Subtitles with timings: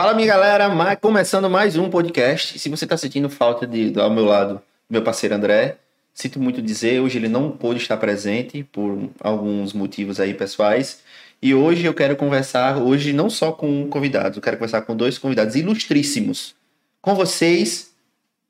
[0.00, 2.58] Fala, minha galera, começando mais um podcast.
[2.58, 5.76] Se você está sentindo falta de, do ao meu lado, meu parceiro André,
[6.14, 11.02] sinto muito dizer, hoje ele não pôde estar presente por alguns motivos aí pessoais.
[11.42, 15.18] E hoje eu quero conversar, hoje não só com convidados, eu quero conversar com dois
[15.18, 16.54] convidados ilustríssimos.
[17.02, 17.90] Com vocês,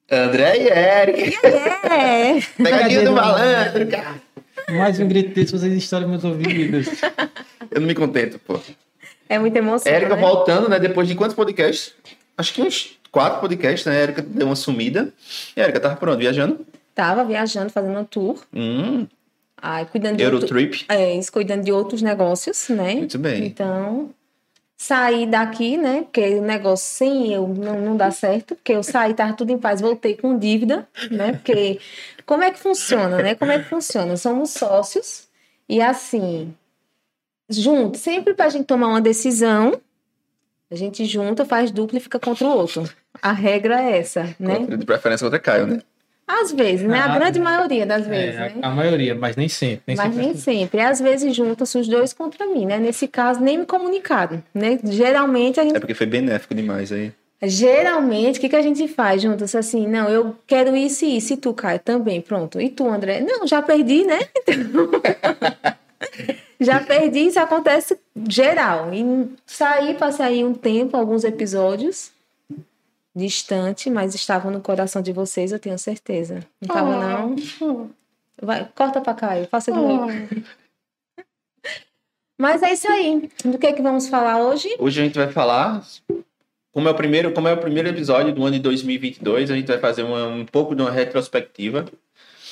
[0.08, 1.36] André e Eric.
[1.44, 2.40] É.
[2.62, 4.22] Pegadinha do malandro, cara.
[4.68, 6.86] Mais um grito desse, vocês estouram meus ouvidos.
[7.72, 8.60] Eu não me contento, pô.
[9.30, 9.90] É muita emoção.
[9.90, 10.20] Érica né?
[10.20, 10.78] voltando, né?
[10.80, 11.94] Depois de quantos podcasts?
[12.36, 14.02] Acho que uns quatro podcasts, né?
[14.02, 15.12] Érica deu uma sumida.
[15.56, 16.18] E a Érica tava por onde?
[16.22, 16.66] Viajando?
[16.94, 18.42] Tava viajando, fazendo um tour.
[18.52, 19.06] Hum,
[19.62, 20.84] Ai, cuidando de outro- Eurotrip.
[20.88, 22.94] é, isso, cuidando de outros negócios, né?
[22.96, 23.46] Muito bem.
[23.46, 24.10] Então,
[24.76, 26.02] saí daqui, né?
[26.02, 28.56] Porque o negócio sem eu não, não dá certo.
[28.56, 31.34] Porque eu saí, tava tudo em paz, voltei com dívida, né?
[31.34, 31.78] Porque
[32.26, 33.34] como é que funciona, né?
[33.36, 34.16] Como é que funciona?
[34.16, 35.28] Somos sócios
[35.68, 36.52] e assim,
[37.50, 39.80] junto, sempre pra gente tomar uma decisão,
[40.70, 42.88] a gente junta, faz dupla e fica contra o outro.
[43.20, 44.60] A regra é essa, né?
[44.60, 45.80] De preferência contra Caio, né?
[46.26, 47.00] Às vezes, né?
[47.00, 48.54] A Ah, grande maioria das vezes, É, né?
[48.62, 49.82] a, a maioria, mas nem sempre.
[49.84, 50.26] Nem Mas sempre.
[50.26, 50.80] nem sempre.
[50.80, 52.78] Às vezes juntam-se os dois contra mim, né?
[52.78, 54.78] Nesse caso, nem me comunicaram, né?
[54.84, 57.12] Geralmente, a gente, É porque foi benéfico demais aí.
[57.42, 59.22] geralmente, o que, que a gente faz?
[59.22, 62.60] Junta-se assim, não, eu quero isso e isso, e tu, Caio, também, pronto.
[62.60, 63.20] E tu, André?
[63.20, 64.20] Não, já perdi, né?
[66.60, 68.92] já perdi, isso acontece geral.
[68.94, 69.02] E
[69.46, 72.12] saí, passei aí um tempo, alguns episódios,
[73.16, 76.34] distante, mas estavam no coração de vocês, eu tenho certeza.
[76.60, 77.90] Não estava, não?
[78.40, 80.06] Vai, corta pra Caio, faça de novo.
[82.38, 83.28] Mas é isso aí.
[83.44, 84.74] Do que é que vamos falar hoje?
[84.78, 85.84] Hoje a gente vai falar.
[86.72, 89.66] Como é o primeiro, como é o primeiro episódio do ano de 2022, a gente
[89.66, 91.84] vai fazer uma- um pouco de uma retrospectiva.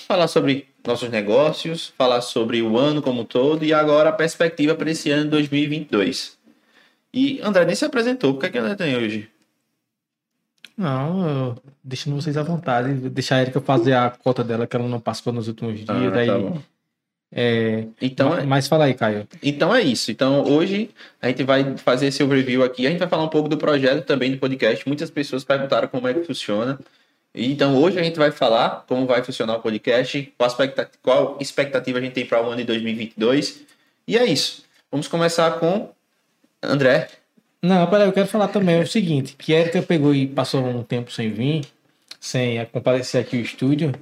[0.09, 4.75] Falar sobre nossos negócios, falar sobre o ano como um todo e agora a perspectiva
[4.75, 6.39] para esse ano de 2022.
[7.13, 8.33] E André nem se apresentou.
[8.33, 9.29] O que é que André tem hoje?
[10.77, 12.95] Não, eu, deixando vocês à vontade.
[13.11, 15.89] Deixar a Erika fazer a cota dela, que ela não participou nos últimos dias.
[15.91, 16.59] Ah, daí, tá bom.
[17.33, 19.27] é, Então, ma- mas fala aí, Caio.
[19.43, 20.11] Então é isso.
[20.11, 20.89] Então hoje
[21.21, 22.87] a gente vai fazer esse overview aqui.
[22.87, 24.87] A gente vai falar um pouco do projeto também do podcast.
[24.87, 26.79] Muitas pessoas perguntaram como é que funciona.
[27.35, 31.99] Então hoje a gente vai falar como vai funcionar o podcast, qual, expecta- qual expectativa
[31.99, 33.63] a gente tem para o ano de 2022.
[34.07, 34.65] E é isso.
[34.91, 35.91] Vamos começar com
[36.63, 37.09] André.
[37.63, 40.83] Não, peraí, eu quero falar também o seguinte, que a Erika pegou e passou um
[40.83, 41.65] tempo sem vir,
[42.21, 43.93] sem comparecer aqui ao estúdio,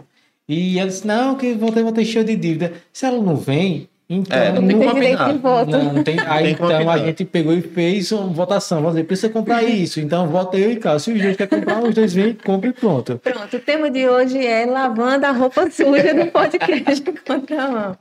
[0.48, 2.74] e ela disse, não, que voltei, vou ter cheio de dívida.
[2.92, 4.38] Se ela não vem, então...
[4.38, 5.38] É, não tem como Tem opinar.
[5.38, 5.70] voto.
[5.70, 6.20] Não, não tem.
[6.20, 8.78] Aí tem então a gente pegou e fez uma votação.
[8.78, 9.98] Vamos dizer, precisa comprar isso.
[9.98, 11.02] Então vota eu e Carlos.
[11.02, 13.18] Se os dois querem comprar, os dois vêm, compra e pronto.
[13.18, 17.98] Pronto, o tema de hoje é lavando a roupa suja do podcast Contramão.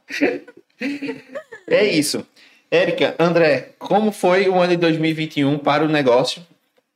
[1.67, 2.25] É isso.
[2.69, 6.45] Érica, André, como foi o ano de 2021 para o negócio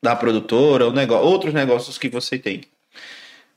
[0.04, 2.62] da produtora, o negócio, outros negócios que você tem?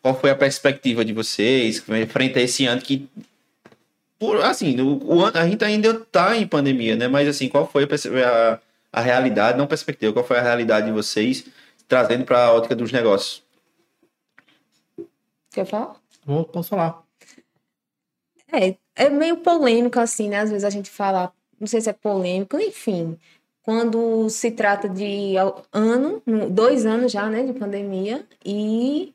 [0.00, 3.08] Qual foi a perspectiva de vocês frente a esse ano que
[4.22, 7.08] por, assim, o, o a gente ainda está em pandemia, né?
[7.08, 7.88] Mas assim, qual foi a,
[8.52, 8.58] a,
[8.92, 11.44] a realidade, não perspectiva, qual foi a realidade de vocês
[11.88, 13.42] trazendo para a ótica dos negócios?
[15.50, 15.96] Quer falar?
[16.24, 17.02] Vou, posso falar.
[18.52, 20.38] É, é meio polêmico assim, né?
[20.38, 23.18] Às vezes a gente fala, não sei se é polêmico, enfim.
[23.64, 25.34] Quando se trata de
[25.72, 29.12] ano, no- dois anos já, né, de pandemia, e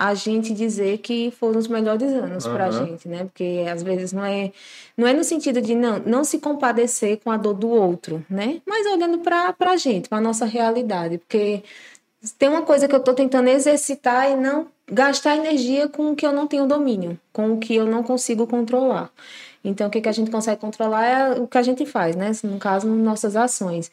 [0.00, 2.86] a gente dizer que foram os melhores anos pra Aham.
[2.86, 3.24] gente, né?
[3.24, 4.52] Porque às vezes não é,
[4.96, 8.62] não é no sentido de não, não se compadecer com a dor do outro, né?
[8.64, 11.64] Mas olhando pra, pra gente, pra nossa realidade, porque
[12.38, 16.24] tem uma coisa que eu tô tentando exercitar e não gastar energia com o que
[16.24, 19.10] eu não tenho domínio, com o que eu não consigo controlar.
[19.64, 22.30] Então, o que, que a gente consegue controlar é o que a gente faz, né?
[22.44, 23.90] No caso, nossas ações.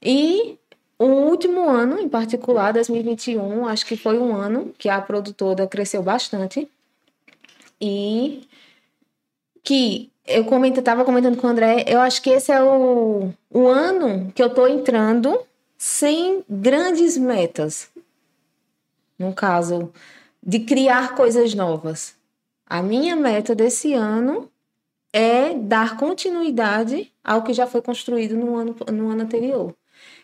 [0.00, 0.59] E
[1.00, 6.02] o último ano, em particular, 2021, acho que foi um ano que a produtora cresceu
[6.02, 6.68] bastante.
[7.80, 8.46] E
[9.62, 13.66] que eu comento, tava comentando com o André, eu acho que esse é o, o
[13.66, 15.40] ano que eu tô entrando
[15.78, 17.88] sem grandes metas.
[19.18, 19.90] No caso,
[20.42, 22.14] de criar coisas novas.
[22.66, 24.50] A minha meta desse ano
[25.14, 29.74] é dar continuidade ao que já foi construído no ano, no ano anterior.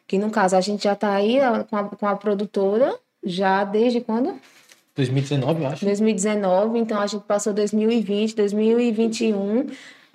[0.06, 1.38] Que no caso a gente já está aí
[1.68, 4.38] com a, com a produtora já desde quando?
[4.94, 5.84] 2019, eu acho.
[5.84, 9.66] 2019, então a gente passou 2020, 2021,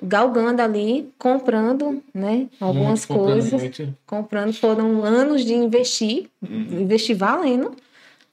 [0.02, 3.98] galgando ali, comprando, né, algumas Muito, comprando coisas, muito.
[4.08, 7.74] comprando, foram anos de investir, investir valendo,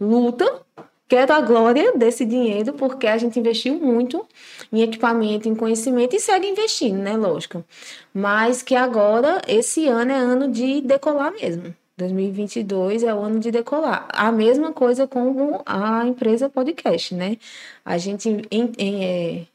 [0.01, 0.63] luta,
[1.09, 4.25] quero a glória desse dinheiro, porque a gente investiu muito
[4.73, 7.65] em equipamento, em conhecimento e segue investindo, né, lógico.
[8.13, 11.75] Mas que agora, esse ano é ano de decolar mesmo.
[11.97, 14.07] 2022 é o ano de decolar.
[14.13, 17.37] A mesma coisa com a empresa podcast, né?
[17.85, 19.47] A gente em, em, é,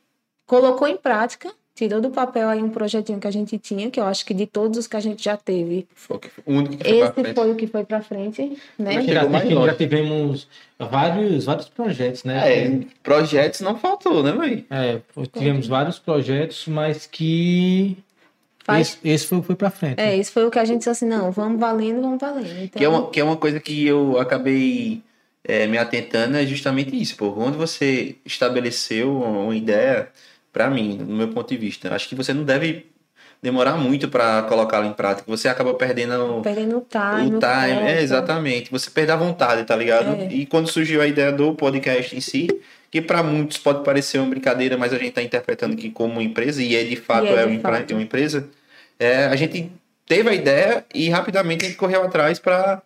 [0.46, 4.06] colocou em prática, tirou do papel aí um projetinho que a gente tinha, que eu
[4.06, 6.78] acho que de todos os que a gente já teve, Foi o que- o único
[6.78, 8.42] que foi esse foi o que foi para frente,
[8.78, 8.96] né?
[8.96, 10.48] Mas Já, mais já tivemos
[10.80, 12.42] vários, vários projetos, né?
[12.66, 14.66] É, projetos não faltou, né, mãe?
[14.70, 15.00] É,
[15.32, 17.98] tivemos vários projetos, mas que
[18.64, 20.00] Faz- esse, esse foi, foi pra frente.
[20.00, 22.64] É, isso foi o que a gente disse assim, não, vamos valendo, vamos valendo.
[22.64, 25.02] Então, Que é, uma, que é uma coisa que eu acabei
[25.44, 27.32] é, me atentando, é justamente isso, pô.
[27.34, 30.08] Quando você estabeleceu uma ideia,
[30.54, 32.86] pra mim, no meu ponto de vista, acho que você não deve
[33.42, 35.30] demorar muito pra colocá-la em prática.
[35.30, 37.88] Você acaba perdendo perdendo o time, o time.
[37.90, 38.72] É, exatamente.
[38.72, 40.16] Você perde a vontade, tá ligado?
[40.16, 40.28] É.
[40.32, 42.48] E quando surgiu a ideia do podcast em si,
[42.90, 46.24] que pra muitos pode parecer uma brincadeira, mas a gente tá interpretando aqui como uma
[46.24, 47.92] empresa, e é de fato, é é, de uma, empre- fato.
[47.92, 48.48] uma empresa,
[48.98, 49.70] é, a gente
[50.08, 52.82] teve a ideia e rapidamente a gente correu atrás pra.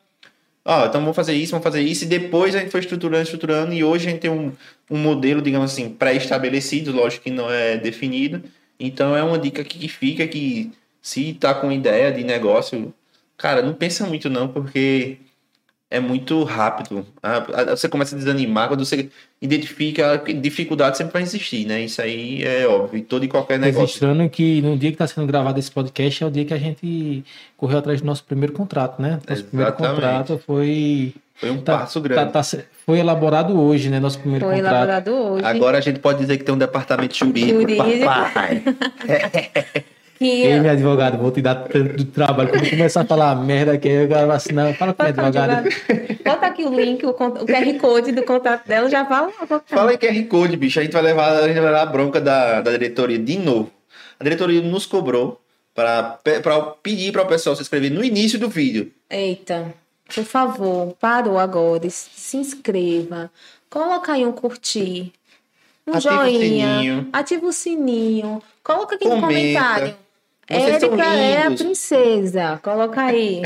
[0.70, 3.74] Ó, então vamos fazer isso, vamos fazer isso, e depois a gente foi estruturando, estruturando,
[3.74, 4.52] e hoje a gente tem um,
[4.92, 8.44] um modelo, digamos assim, pré-estabelecido, lógico que não é definido.
[8.78, 10.70] Então é uma dica que fica que
[11.02, 12.94] se tá com ideia de negócio,
[13.38, 15.18] cara, não pensa muito não, porque
[15.90, 17.06] é muito rápido.
[17.24, 19.10] Ah, ah, Você começa a desanimar quando você
[19.42, 21.82] identifica que dificuldade sempre vai existir, né?
[21.82, 23.82] Isso aí é óbvio, em todo e qualquer negócio.
[23.86, 26.58] Registrando que no dia que está sendo gravado esse podcast é o dia que a
[26.58, 27.24] gente
[27.56, 29.20] correu atrás do nosso primeiro contrato, né?
[29.30, 29.96] Nosso primeiro Exatamente.
[29.96, 31.14] contrato foi.
[31.36, 32.32] Foi um tá- passo tá- grande.
[32.34, 34.00] tá se- foi elaborado hoje, né?
[34.00, 34.74] Nosso primeiro Foi contrato.
[34.76, 35.46] elaborado hoje.
[35.46, 38.06] Agora a gente pode dizer que tem um departamento jurídico, Jurídico.
[38.06, 38.64] papai.
[40.18, 42.50] que Ei, meu advogado, vou te dar tanto trabalho.
[42.50, 44.74] Quando eu começar a falar merda aqui, eu quero assinar.
[44.76, 45.70] Fala com o advogado.
[46.26, 49.32] Bota aqui o link, o, o QR Code do contrato dela, já fala.
[49.68, 50.80] Fala em QR Code, bicho.
[50.80, 53.72] A gente vai levar, a gente vai levar a bronca da, da diretoria de novo.
[54.20, 55.40] A diretoria nos cobrou
[55.76, 56.18] para
[56.82, 58.92] pedir para o pessoal se inscrever no início do vídeo.
[59.10, 59.74] Eita,
[60.16, 61.88] por favor, parou agora.
[61.90, 63.30] se- Se inscreva.
[63.70, 65.14] Coloca aí um curtir.
[65.86, 66.40] Um Ativa o joinha.
[66.80, 67.08] sininho.
[67.14, 68.42] Ativa o sininho.
[68.64, 69.28] Coloca aqui no Comenta.
[69.34, 69.96] comentário.
[70.50, 72.60] Érica é a princesa.
[72.64, 73.42] Coloca aí.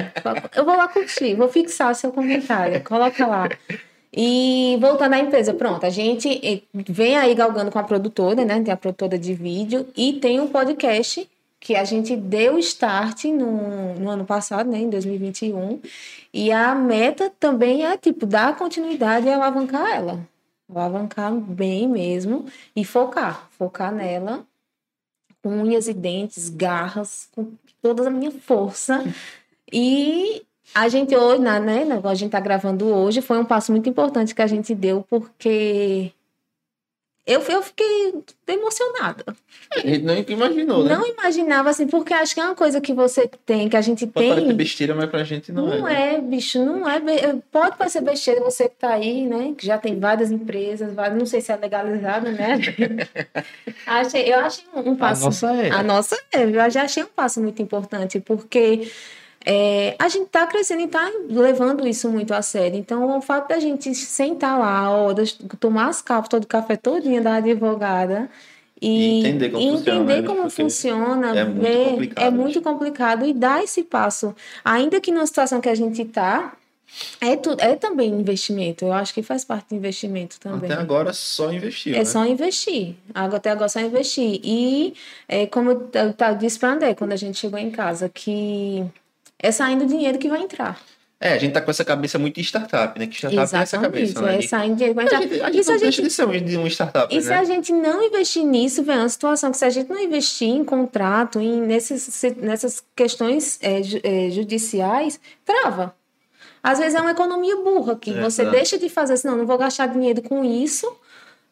[0.56, 2.84] Eu vou lá curtir, vou fixar seu comentário.
[2.84, 3.50] Coloca lá.
[4.14, 8.62] E voltando à empresa, pronto, a gente vem aí galgando com a produtora, né?
[8.62, 11.28] Tem a produtora de vídeo e tem um podcast
[11.60, 14.80] que a gente deu start no, no ano passado, né?
[14.80, 15.80] Em 2021.
[16.34, 20.20] E a meta também é, tipo, dar continuidade e alavancar ela.
[20.74, 22.46] Alavancar bem mesmo
[22.76, 23.48] e focar.
[23.58, 24.46] Focar nela
[25.50, 29.04] unhas e dentes, garras, com toda a minha força.
[29.72, 30.44] E
[30.74, 34.42] a gente hoje, né, a gente tá gravando hoje, foi um passo muito importante que
[34.42, 36.12] a gente deu, porque
[37.26, 38.14] eu, eu fiquei
[38.48, 39.24] emocionada.
[39.76, 40.96] A gente não imaginou, né?
[40.96, 44.06] Não imaginava assim, porque acho que é uma coisa que você tem, que a gente
[44.08, 44.54] Pode tem.
[44.54, 45.94] besteira, mas pra gente não, Não é.
[45.94, 46.16] né?
[46.16, 47.00] é, bicho, não é.
[47.00, 49.54] be- Pode parecer besteira, você que tá aí, né?
[49.58, 52.60] Que já tem várias empresas, várias- não sei se é legalizado, né?
[53.86, 55.26] achei, eu achei um, um A passo.
[55.26, 55.70] nossa é.
[55.72, 58.92] A nossa é, eu já achei um passo muito importante, porque
[59.46, 62.78] é, a gente está crescendo e está levando isso muito a sério.
[62.78, 67.36] Então, o fato da gente sentar lá, horas, tomar as cápsulas do café todinha da
[67.36, 68.30] advogada
[68.82, 70.28] E e, entender como e funciona, entender né?
[70.28, 74.36] como funciona, é muito ver, complicado, é muito complicado e dar esse passo.
[74.64, 76.54] Ainda que na situação que a gente está,
[77.20, 78.86] é, tu, é também investimento.
[78.86, 80.70] Eu acho que faz parte do investimento também.
[80.72, 82.06] Até agora só investiu, É né?
[82.06, 82.96] só investir.
[83.14, 84.42] Até agora é só investir.
[84.44, 84.94] E
[85.28, 88.86] é, como eu, eu, eu disse para André quando a gente chegou em casa, que
[89.42, 90.80] é saindo dinheiro que vai entrar.
[91.24, 93.06] É, a gente tá com essa cabeça muito de startup, né?
[93.06, 94.14] Que startup é essa Exatamente.
[94.14, 94.38] cabeça, né?
[94.40, 95.22] é saindo dinheiro que vai A entrar.
[95.22, 97.22] gente, a gente se a não deixa gente de ser um- de um startup, e
[97.22, 97.38] se né?
[97.38, 100.64] a gente não investir nisso, vem uma situação que se a gente não investir em
[100.66, 105.96] contrato, em nesses, nessas questões é, é, judiciais, trava.
[106.64, 108.50] Às vezes é uma economia burra que É, você tá.
[108.52, 110.92] deixa de fazer assim, não, não vou gastar dinheiro com isso,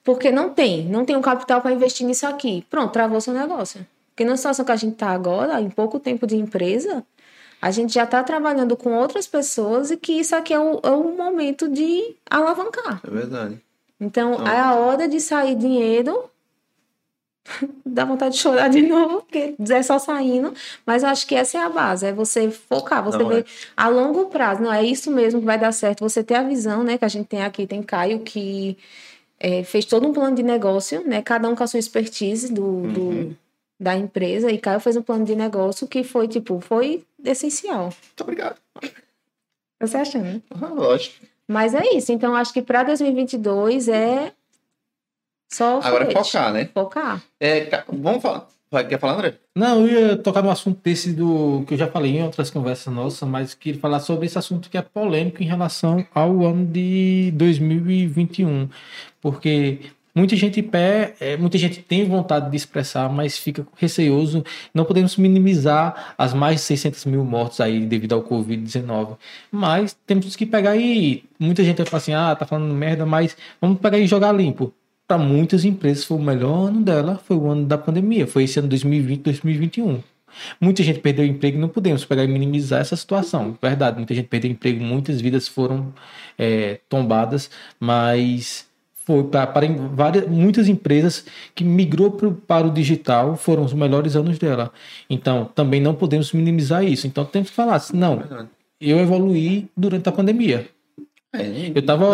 [0.03, 2.65] porque não tem, não tem o capital para investir nisso aqui.
[2.71, 3.85] Pronto, travou seu negócio.
[4.15, 7.03] Porque na situação que a gente está agora, em pouco tempo de empresa,
[7.61, 10.91] a gente já está trabalhando com outras pessoas e que isso aqui é o, é
[10.91, 13.01] o momento de alavancar.
[13.05, 13.59] É verdade.
[13.99, 16.23] Então, Então- é a hora de sair dinheiro.
[17.85, 20.53] Dá vontade de chorar de novo, porque é só saindo.
[20.85, 23.45] Mas acho que essa é a base, é você focar, você Não, ver é.
[23.75, 24.61] a longo prazo.
[24.61, 26.01] Não, é isso mesmo que vai dar certo.
[26.01, 26.97] Você ter a visão, né?
[26.97, 28.77] Que a gente tem aqui, tem Caio, que
[29.39, 31.21] é, fez todo um plano de negócio, né?
[31.21, 33.35] Cada um com a sua expertise do, do- Uhum.
[33.79, 34.51] Da empresa.
[34.51, 37.83] E Caio fez um plano de negócio que foi, tipo, foi essencial.
[37.83, 38.57] Muito obrigado.
[39.79, 40.41] Você achando, né?
[40.61, 41.25] Ah, lógico.
[41.47, 42.11] Mas é isso.
[42.11, 44.33] Então, acho que para 2022 é
[45.51, 46.69] só Agora é focar, né?
[46.73, 47.23] Focar.
[47.39, 48.47] É, vamos falar.
[48.71, 49.33] Vai, quer falar, André?
[49.55, 52.93] Não, eu ia tocar no assunto desse do que eu já falei em outras conversas
[52.93, 57.31] nossas, mas queria falar sobre esse assunto que é polêmico em relação ao ano de
[57.35, 58.69] 2021.
[59.19, 59.79] Porque
[60.19, 64.43] muita gente pé, é, muita gente tem vontade de expressar, mas fica receoso.
[64.73, 69.17] Não podemos minimizar as mais de 600 mil mortes aí devido ao Covid-19.
[69.51, 73.37] Mas temos que pegar e muita gente vai falar assim, ah, tá falando merda, mas
[73.61, 74.73] vamos pegar e jogar limpo
[75.07, 78.59] para muitas empresas foi o melhor ano dela, foi o ano da pandemia, foi esse
[78.59, 80.03] ano 2020, 2021.
[80.61, 83.57] Muita gente perdeu emprego não podemos pegar e minimizar essa situação.
[83.59, 85.91] Verdade, muita gente perdeu emprego, muitas vidas foram
[86.37, 87.49] é, tombadas,
[87.79, 88.68] mas
[89.09, 91.25] foi para, para várias, muitas empresas
[91.55, 94.71] que migrou pro, para o digital foram os melhores anos dela.
[95.09, 97.07] Então, também não podemos minimizar isso.
[97.07, 98.21] Então, temos que falar assim, não,
[98.79, 100.69] eu evoluí durante a pandemia.
[101.33, 102.05] É, Eu tava-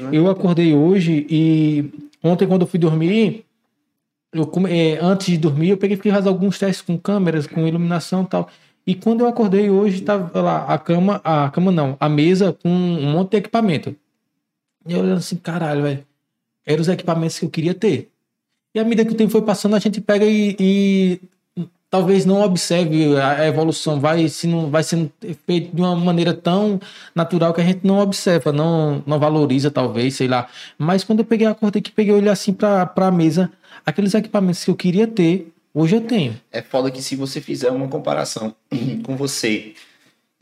[0.00, 0.08] é né?
[0.16, 1.90] Eu acordei hoje e
[2.22, 3.44] ontem quando eu fui dormir,
[4.32, 8.22] eu come- é, antes de dormir, eu peguei fazer alguns testes com câmeras, com iluminação
[8.22, 8.48] e tal.
[8.86, 12.68] E quando eu acordei hoje, tava lá a cama, a cama não, a mesa com
[12.70, 13.94] um monte de equipamento.
[14.86, 16.04] E eu olhando assim, caralho, velho,
[16.66, 18.10] eram os equipamentos que eu queria ter.
[18.74, 21.20] E à medida que o tempo foi passando, a gente pega e, e
[21.94, 25.12] talvez não observe a a evolução, vai, se não, vai sendo
[25.46, 26.80] feito de uma maneira tão
[27.14, 30.48] natural que a gente não observa, não, não valoriza, talvez, sei lá.
[30.76, 33.48] Mas quando eu peguei a corda que peguei, olhei assim pra, pra mesa,
[33.86, 36.34] aqueles equipamentos que eu queria ter, hoje eu tenho.
[36.50, 38.52] É foda que se você fizer uma comparação
[39.04, 39.74] com você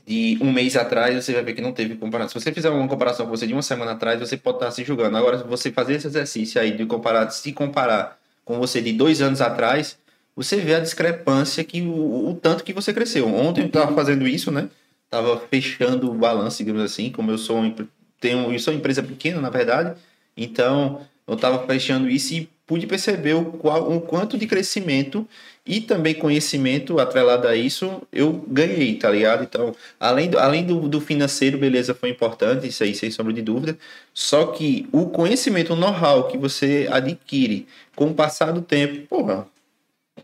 [0.07, 2.41] de um mês atrás, você vai ver que não teve comparação.
[2.41, 4.83] Se você fizer uma comparação com você de uma semana atrás, você pode estar se
[4.85, 5.17] julgando.
[5.17, 9.23] Agora, se você fazer esse exercício aí de comparar, se comparar com você de dois
[9.23, 9.97] anos atrás,
[10.35, 13.29] você vê a discrepância que o, o tanto que você cresceu.
[13.29, 14.69] Ontem eu estava fazendo isso, né?
[15.09, 17.75] Tava fechando o balanço, digamos assim, como eu sou, um
[18.19, 19.95] tenho, eu sou uma empresa pequena, na verdade,
[20.37, 25.29] então eu estava fechando isso e pude perceber o, qual, o quanto de crescimento
[25.65, 29.45] e também conhecimento atrelado a isso eu ganhei, tá ligado?
[29.45, 33.43] Então, além do, além do, do financeiro, beleza, foi importante, isso aí, sem sombra de
[33.43, 33.79] dúvida.
[34.13, 39.47] Só que o conhecimento, o know-how que você adquire com o passar do tempo, porra,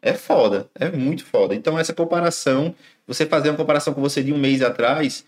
[0.02, 1.54] é foda, é muito foda.
[1.54, 2.74] Então, essa comparação,
[3.06, 5.24] você fazer uma comparação com você de um mês atrás,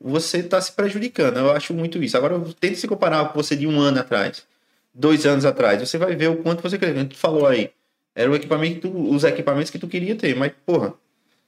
[0.00, 1.38] você tá se prejudicando.
[1.38, 2.16] Eu acho muito isso.
[2.16, 4.44] Agora, tente se comparar com você de um ano atrás,
[4.94, 5.80] dois anos atrás.
[5.80, 7.08] Você vai ver o quanto você cresceu.
[7.08, 7.70] Tu falou aí,
[8.14, 10.92] era o equipamento tu, os equipamentos que tu queria ter, mas, porra,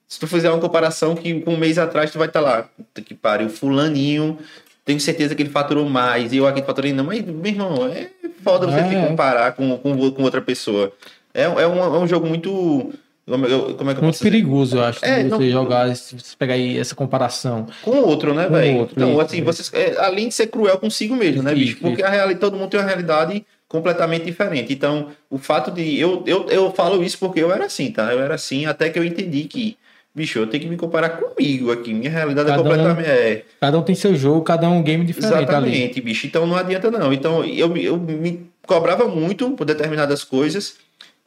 [0.08, 3.00] se tu fizer uma comparação que com um mês atrás tu vai estar lá, puta
[3.02, 4.38] que pariu, fulaninho,
[4.84, 8.08] tenho certeza que ele faturou mais, e eu aqui faturei não, mas, meu irmão, é
[8.42, 8.88] foda você É.
[8.88, 10.92] se comparar com, com, com outra pessoa.
[11.34, 12.92] É, é, um, é um jogo muito.
[13.26, 16.54] Como é que eu é Muito perigoso, eu acho, É, não- você jogar, você pegar
[16.54, 17.66] aí essa comparação.
[17.82, 18.88] Com outro, né, velho?
[18.92, 19.44] Então, isso, assim, isso.
[19.44, 21.78] vocês, é, além de ser cruel consigo mesmo, né, bicho?
[21.80, 24.72] Porque a realidade, todo mundo tem uma realidade completamente diferente.
[24.72, 25.98] Então, o fato de.
[25.98, 28.12] Eu, eu, eu falo isso porque eu era assim, tá?
[28.12, 29.76] Eu era assim até que eu entendi que,
[30.14, 31.92] bicho, eu tenho que me comparar comigo aqui.
[31.92, 33.08] Minha realidade Cada é um- completamente.
[33.08, 35.42] É, Cada um tem seu jogo, cada um um game diferente ali.
[35.44, 36.26] Exatamente, bicho.
[36.26, 37.12] Então não adianta não.
[37.12, 40.76] Então eu, eu me cobrava muito por determinadas coisas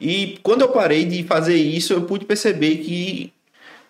[0.00, 3.32] e quando eu parei de fazer isso, eu pude perceber que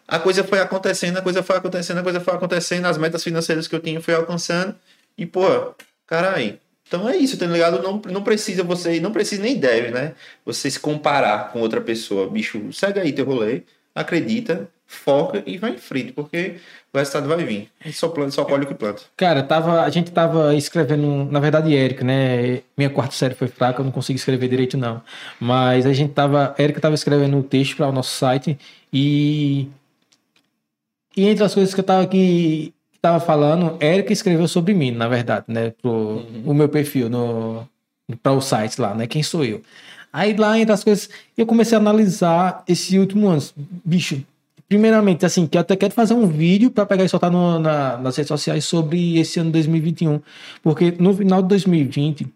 [0.09, 3.69] a coisa foi acontecendo, a coisa foi acontecendo, a coisa foi acontecendo, as metas financeiras
[3.69, 4.75] que eu tinha foi alcançando
[5.17, 5.73] e, pô,
[6.07, 6.59] caralho.
[6.91, 7.81] Então é isso, tá ligado?
[7.81, 10.13] Não, não precisa você, não precisa nem deve, né?
[10.45, 12.29] Você se comparar com outra pessoa.
[12.29, 13.63] Bicho, segue aí teu rolê,
[13.95, 16.57] acredita, foca e vai em frente, porque
[16.93, 17.71] o resultado vai vir.
[17.87, 19.03] E só, planta, só colhe o que planta.
[19.17, 22.63] Cara, tava, a gente tava escrevendo, na verdade, Érica, né?
[22.77, 25.01] Minha quarta série foi fraca, eu não consegui escrever direito, não.
[25.39, 26.57] Mas a gente tava.
[26.59, 28.59] Érica tava escrevendo um texto para o nosso site
[28.93, 29.69] e.
[31.17, 35.09] E entre as coisas que eu tava aqui tava falando, Érica escreveu sobre mim, na
[35.09, 35.71] verdade, né?
[35.83, 37.67] Pro o meu perfil no
[38.23, 39.07] para o site lá, né?
[39.07, 39.63] Quem sou eu?
[40.13, 43.41] Aí lá entre as coisas, eu comecei a analisar esse último ano.
[43.85, 44.21] Bicho,
[44.69, 47.97] primeiramente, assim, que eu até quero fazer um vídeo para pegar e soltar no- na-
[47.99, 50.21] nas redes sociais sobre esse ano 2021.
[50.63, 52.27] Porque no final de 2020,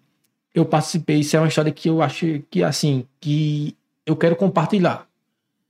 [0.54, 5.06] eu participei, isso é uma história que eu acho que, assim, que eu quero compartilhar.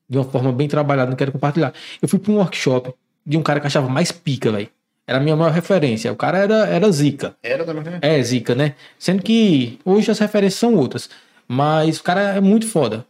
[0.09, 1.73] De uma forma bem trabalhada, eu quero compartilhar.
[2.03, 2.93] Eu fui para um workshop
[3.25, 4.69] de um cara que achava mais pica, velho.
[5.07, 6.13] Era a minha maior referência.
[6.13, 7.37] O cara era, era zica.
[7.43, 7.99] Era também.
[8.01, 8.75] É, zica, né?
[8.99, 11.11] Sendo que hoje as referências são outras.
[11.47, 13.07] Mas o cara é muito foda.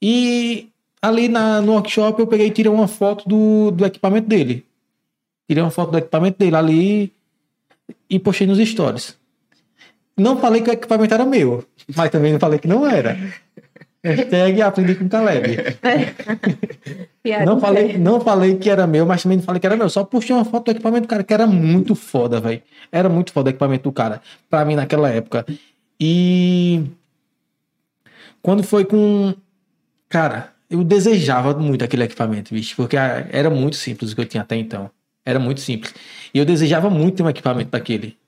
[0.00, 0.68] E
[1.02, 4.64] ali na, no workshop eu peguei e tirei uma foto do, do equipamento dele.
[5.48, 7.12] Tirei uma foto do equipamento dele ali
[8.08, 9.16] e postei nos stories.
[10.16, 11.64] Não falei que o equipamento era meu,
[11.96, 13.18] mas também não falei que não era.
[14.04, 15.56] Hashtag aprendi com Caleb.
[17.22, 19.88] Piada Não falei, não falei que era meu, mas também não falei que era meu.
[19.88, 22.62] Só postei uma foto do equipamento do cara, que era muito foda, velho.
[22.92, 24.20] Era muito foda o equipamento do cara,
[24.50, 25.46] pra mim naquela época.
[25.98, 26.82] E
[28.42, 29.34] quando foi com.
[30.06, 34.42] Cara, eu desejava muito aquele equipamento, bicho, porque era muito simples o que eu tinha
[34.42, 34.90] até então.
[35.24, 35.94] Era muito simples.
[36.34, 38.18] E eu desejava muito ter um equipamento daquele.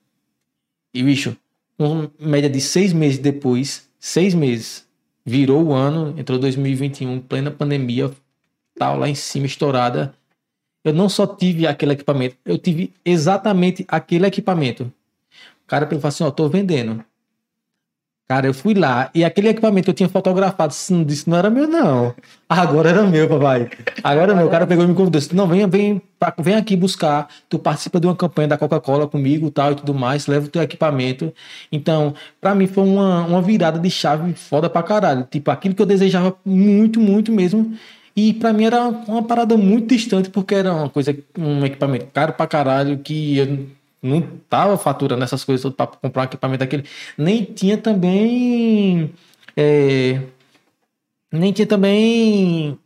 [0.94, 1.36] E, bicho,
[1.78, 4.85] uma média de seis meses depois, seis meses,
[5.26, 8.12] virou o ano, entrou 2021, plena pandemia,
[8.78, 10.14] tal, lá em cima, estourada.
[10.84, 14.84] Eu não só tive aquele equipamento, eu tive exatamente aquele equipamento.
[14.84, 17.04] O cara falou assim: Ó, tô vendendo.
[18.28, 20.74] Cara, eu fui lá e aquele equipamento que eu tinha fotografado,
[21.06, 22.12] disse, não era meu, não.
[22.48, 23.70] Agora era meu, papai.
[24.02, 24.46] Agora meu.
[24.48, 26.02] O cara pegou e me convidou, disse, não, vem, vem,
[26.40, 27.28] vem aqui buscar.
[27.48, 30.60] Tu participa de uma campanha da Coca-Cola comigo tal e tudo mais, leva o teu
[30.60, 31.32] equipamento.
[31.70, 35.24] Então, para mim foi uma, uma virada de chave foda pra caralho.
[35.30, 37.76] Tipo, aquilo que eu desejava muito, muito mesmo.
[38.16, 42.32] E para mim era uma parada muito distante, porque era uma coisa, um equipamento caro
[42.32, 43.66] pra caralho, que eu
[44.02, 46.84] não tava faturando essas coisas para comprar um equipamento daquele.
[47.16, 49.12] Nem tinha também.
[49.56, 50.20] É,
[51.32, 52.78] nem tinha também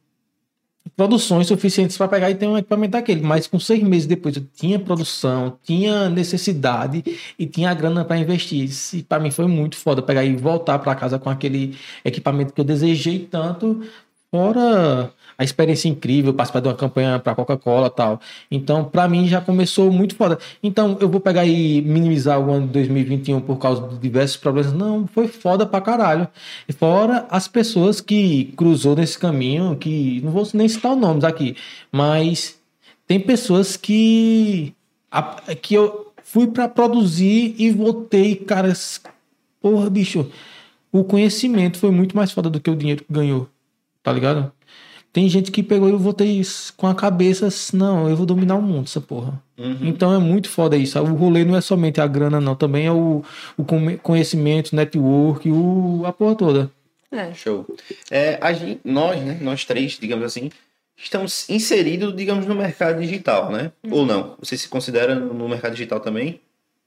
[0.97, 3.23] produções suficientes para pegar e ter um equipamento daquele.
[3.23, 7.02] Mas com seis meses depois eu tinha produção, tinha necessidade
[7.38, 8.69] e tinha a grana para investir.
[8.93, 12.61] E para mim foi muito foda pegar e voltar para casa com aquele equipamento que
[12.61, 13.83] eu desejei tanto.
[14.32, 18.20] Fora a experiência incrível, participar de uma campanha para Coca-Cola tal.
[18.50, 20.38] Então, para mim já começou muito foda.
[20.62, 24.72] Então, eu vou pegar e minimizar o ano de 2021 por causa de diversos problemas.
[24.72, 26.28] Não, foi foda pra caralho.
[26.68, 31.25] E fora as pessoas que cruzou nesse caminho, que não vou nem citar os nomes
[31.25, 31.56] aqui,
[31.90, 32.60] mas
[33.06, 34.75] tem pessoas que
[35.62, 38.72] que eu fui para produzir e voltei, cara,
[39.60, 40.30] porra, bicho,
[40.92, 43.49] o conhecimento foi muito mais foda do que o dinheiro que ganhou.
[44.02, 44.52] Tá ligado?
[45.12, 46.40] Tem gente que pegou e eu voltei
[46.76, 49.42] com a cabeça, não, eu vou dominar o mundo, essa porra.
[49.59, 49.78] Uhum.
[49.83, 51.00] Então é muito foda isso.
[51.00, 52.54] O rolê não é somente a grana, não.
[52.54, 53.25] Também é o,
[53.57, 53.64] o
[53.99, 56.71] conhecimento, network, o, a porra toda.
[57.11, 57.35] É.
[57.35, 57.66] Show.
[58.09, 60.49] É, a gente, nós, né, nós três, digamos assim,
[60.97, 63.73] estamos inseridos, digamos, no mercado digital, né?
[63.83, 63.92] Uhum.
[63.92, 64.37] Ou não?
[64.38, 66.40] Você se considera no mercado digital também?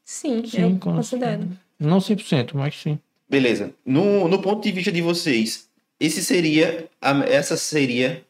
[0.06, 1.50] Sim, sim eu considero.
[1.78, 2.98] Não 100%, mas sim.
[3.30, 3.74] Beleza.
[3.86, 5.68] No, no ponto de vista de vocês,
[6.06, 6.90] esse seria,
[7.30, 8.26] essa seria,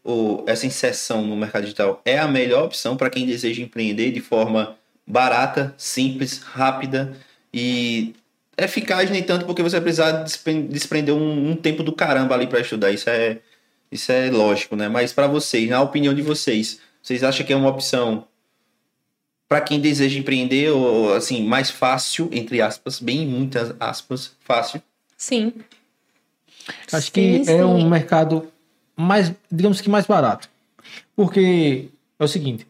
[0.45, 4.77] essa inserção no mercado digital é a melhor opção para quem deseja empreender de forma
[5.07, 7.17] barata, simples, rápida
[7.51, 8.13] e
[8.55, 10.23] eficaz nem tanto porque você vai precisar
[10.69, 12.91] desprender um, um tempo do caramba ali para estudar.
[12.91, 13.39] Isso é,
[13.91, 14.87] isso é lógico, né?
[14.87, 18.27] Mas para vocês, na opinião de vocês, vocês acham que é uma opção
[19.49, 24.79] para quem deseja empreender ou assim mais fácil entre aspas, bem muitas aspas, fácil?
[25.17, 25.53] Sim.
[26.91, 27.51] Acho sim, que sim.
[27.51, 28.47] é um mercado
[28.95, 30.49] mais, digamos que mais barato.
[31.15, 32.67] Porque é o seguinte,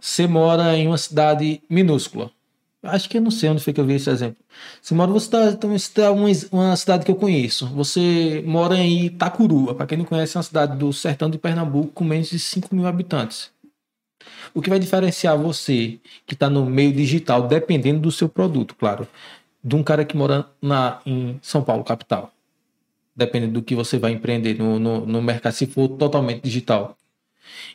[0.00, 2.30] você mora em uma cidade minúscula.
[2.82, 4.36] Acho que eu não sei onde foi que eu vi esse exemplo.
[4.80, 5.58] Você mora em cidade,
[6.14, 7.66] uma, uma cidade que eu conheço.
[7.68, 9.74] Você mora em Itacurua.
[9.74, 12.74] Para quem não conhece, é uma cidade do sertão de Pernambuco com menos de 5
[12.74, 13.50] mil habitantes.
[14.54, 19.06] O que vai diferenciar você, que está no meio digital, dependendo do seu produto, claro,
[19.62, 22.32] de um cara que mora na, em São Paulo, capital
[23.16, 26.96] dependendo do que você vai empreender no, no, no mercado, se for totalmente digital.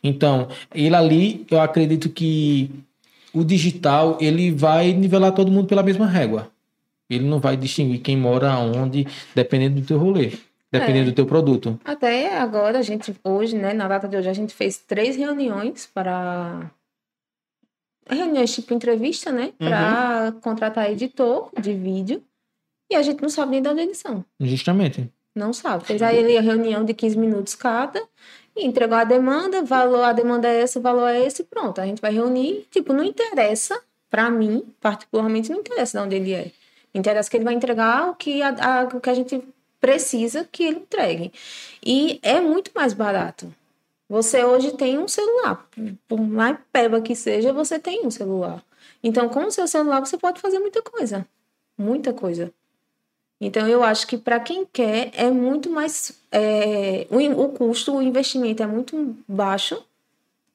[0.04, 2.70] Então, ele ali, eu acredito que
[3.34, 6.52] o digital, ele vai nivelar todo mundo pela mesma régua.
[7.10, 10.34] Ele não vai distinguir quem mora onde, dependendo do teu rolê,
[10.72, 11.12] dependendo é.
[11.12, 11.80] do teu produto.
[11.84, 15.90] Até agora, a gente, hoje, né, na data de hoje, a gente fez três reuniões
[15.94, 16.72] para
[18.10, 19.54] reuniões tipo entrevista, né?
[19.58, 20.40] Para uhum.
[20.42, 22.22] contratar editor de vídeo.
[22.90, 24.26] E a gente não sabe nem da onde eles são.
[24.40, 25.10] Justamente.
[25.34, 25.86] Não sabe.
[25.86, 28.02] Fez aí a reunião de 15 minutos cada,
[28.56, 31.80] e entregou a demanda, valor, a demanda é esse, o valor é esse, pronto.
[31.80, 36.34] A gente vai reunir, tipo, não interessa, para mim, particularmente, não interessa de onde ele
[36.34, 36.52] é.
[36.94, 39.42] Interessa que ele vai entregar o que a, a, o que a gente
[39.80, 41.32] precisa que ele entregue.
[41.84, 43.54] E é muito mais barato.
[44.10, 45.66] Você hoje tem um celular.
[46.06, 48.62] Por mais peba que seja, você tem um celular.
[49.02, 51.26] Então, com o seu celular, você pode fazer muita coisa.
[51.78, 52.54] Muita coisa.
[53.42, 56.14] Então, eu acho que para quem quer, é muito mais.
[56.32, 59.84] É, o, o custo, o investimento é muito baixo.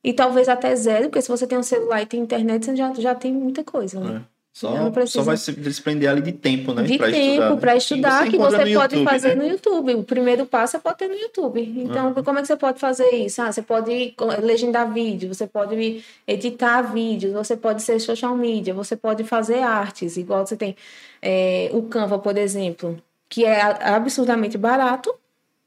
[0.04, 2.94] E talvez até zero, porque se você tem um celular e tem internet, você já,
[2.94, 4.24] já tem muita coisa, né?
[4.56, 5.18] Só, precisa...
[5.18, 6.82] só vai se desprender ali de tempo, né?
[6.82, 8.30] De pra tempo para estudar, né?
[8.30, 9.34] que você, você pode YouTube, fazer né?
[9.34, 9.94] no YouTube.
[9.96, 11.60] O primeiro passo é pode ter no YouTube.
[11.76, 12.24] Então, uhum.
[12.24, 13.42] como é que você pode fazer isso?
[13.42, 18.96] Ah, você pode legendar vídeo, você pode editar vídeos, você pode ser social media, você
[18.96, 20.74] pode fazer artes, igual você tem
[21.20, 25.14] é, o Canva, por exemplo, que é absurdamente barato.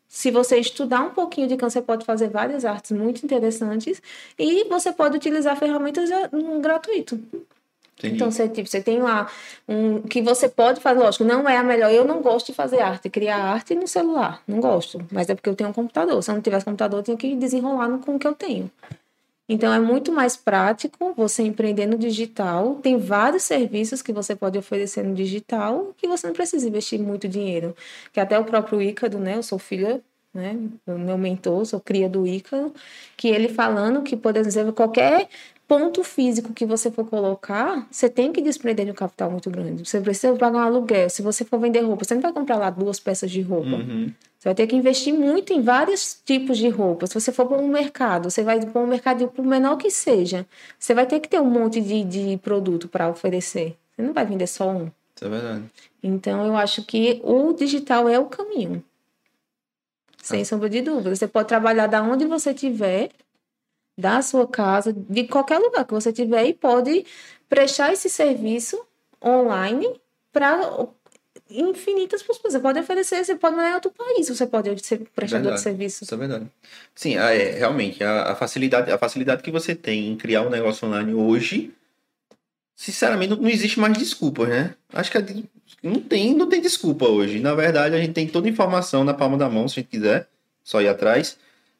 [0.07, 4.01] Se você estudar um pouquinho de Canva, você pode fazer várias artes muito interessantes
[4.39, 6.09] e você pode utilizar ferramentas
[6.59, 7.19] gratuito.
[8.03, 9.27] Então, você, tipo, você tem lá
[9.67, 11.91] um que você pode fazer, lógico, não é a melhor.
[11.91, 14.41] Eu não gosto de fazer arte, criar arte no celular.
[14.47, 15.05] Não gosto.
[15.11, 16.21] Mas é porque eu tenho um computador.
[16.23, 18.71] Se eu não tivesse computador, eu tinha que desenrolar com o que eu tenho.
[19.51, 22.75] Então, é muito mais prático você empreender no digital.
[22.83, 27.27] Tem vários serviços que você pode oferecer no digital que você não precisa investir muito
[27.27, 27.75] dinheiro.
[28.13, 29.35] Que até o próprio Ícaro, né?
[29.35, 30.55] Eu sou filha, né?
[30.85, 32.71] Meu mentor, sou cria do Ícaro,
[33.17, 35.27] que ele falando que, por exemplo, qualquer
[35.69, 39.87] ponto físico que você for colocar, você tem que desprender de um capital muito grande.
[39.87, 41.07] Você precisa pagar um aluguel.
[41.11, 43.75] Se você for vender roupa, você não vai comprar lá duas peças de roupa.
[43.75, 44.11] Uhum.
[44.39, 47.05] Você vai ter que investir muito em vários tipos de roupa.
[47.05, 50.43] Se você for para um mercado, você vai para um mercado, por menor que seja,
[50.79, 53.77] você vai ter que ter um monte de, de produto para oferecer.
[53.95, 54.89] Você não vai vender só um.
[55.15, 55.65] Isso é verdade.
[56.01, 58.83] Então, eu acho que o digital é o caminho.
[60.23, 61.15] Sem sombra de dúvida.
[61.15, 63.11] Você pode trabalhar da onde você estiver,
[63.99, 67.05] da sua casa, de qualquer lugar que você tiver, e pode
[67.47, 68.79] prestar esse serviço
[69.23, 69.99] online
[70.31, 70.87] para
[71.49, 72.53] infinitas pessoas.
[72.53, 75.55] Você pode oferecer, você pode mandar em outro país, você pode ser prestador Verdade.
[75.55, 76.03] de serviço.
[76.03, 76.47] Isso é verdade.
[76.95, 80.49] Sim, ah, é, realmente, a, a facilidade, a facilidade que você tem em criar um
[80.49, 81.71] negócio online hoje,
[82.75, 84.75] sinceramente, não, não existe mais desculpas, né?
[84.93, 85.23] Acho que a
[85.83, 87.39] não tem, não tem desculpa hoje.
[87.39, 89.91] Na verdade, a gente tem toda a informação na palma da mão, se a gente
[89.91, 90.27] quiser,
[90.63, 91.37] só ir atrás.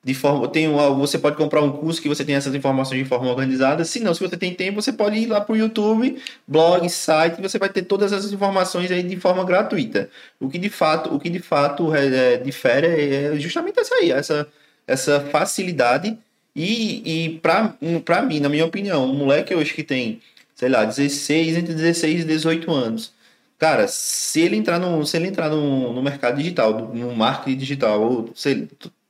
[0.09, 3.07] De forma, tem um, você pode comprar um curso que você tem essas informações de
[3.07, 3.85] forma organizada.
[3.85, 7.39] Se não, se você tem tempo, você pode ir lá para o YouTube, blog, site,
[7.39, 10.09] você vai ter todas essas informações aí de forma gratuita.
[10.39, 14.09] O que de fato, o que de fato é, é, difere é justamente essa aí,
[14.09, 14.47] essa,
[14.87, 16.17] essa facilidade.
[16.55, 20.21] E, e para mim, na minha opinião, um moleque hoje que tem,
[20.55, 23.13] sei lá, 16, entre 16 e 18 anos,
[23.59, 28.01] cara, se ele entrar no, se ele entrar no, no mercado digital, no marketing digital,
[28.01, 28.67] ou sei,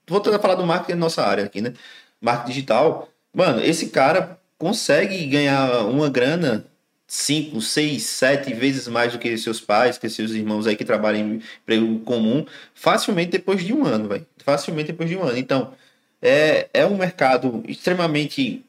[0.10, 1.74] vou tentar falar do marketing da nossa área aqui, né?
[2.20, 6.66] Marketing digital, mano, esse cara consegue ganhar uma grana
[7.08, 11.22] 5, 6, 7 vezes mais do que seus pais, que seus irmãos aí que trabalham
[11.22, 12.46] em emprego comum,
[12.76, 14.28] facilmente depois de um ano, velho.
[14.38, 15.38] Facilmente depois de um ano.
[15.38, 15.74] Então,
[16.22, 18.64] é, é um mercado extremamente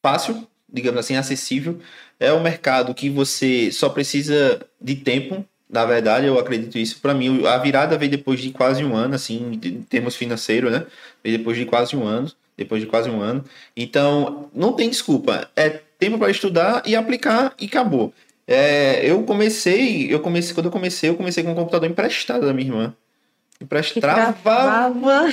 [0.00, 1.80] fácil, digamos assim, acessível.
[2.20, 5.44] É um mercado que você só precisa de tempo.
[5.72, 7.00] Na verdade, eu acredito isso.
[7.00, 10.84] Para mim, a virada veio depois de quase um ano, assim, em termos financeiros, né?
[11.22, 12.30] Veio depois de quase um ano.
[12.56, 13.44] Depois de quase um ano.
[13.76, 15.48] Então, não tem desculpa.
[15.54, 18.12] É tempo para estudar e aplicar e acabou.
[18.46, 22.52] É, eu comecei, eu comecei, quando eu comecei, eu comecei com um computador emprestado da
[22.52, 22.94] minha irmã.
[23.60, 24.36] Emprestava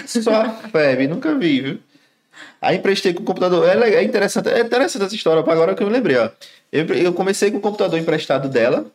[0.06, 1.80] só febre, nunca vi, viu?
[2.62, 3.68] Aí emprestei com o computador.
[3.68, 6.30] É, é interessante, é interessante essa história, agora que eu lembrei, ó.
[6.72, 8.86] Eu, eu comecei com o computador emprestado dela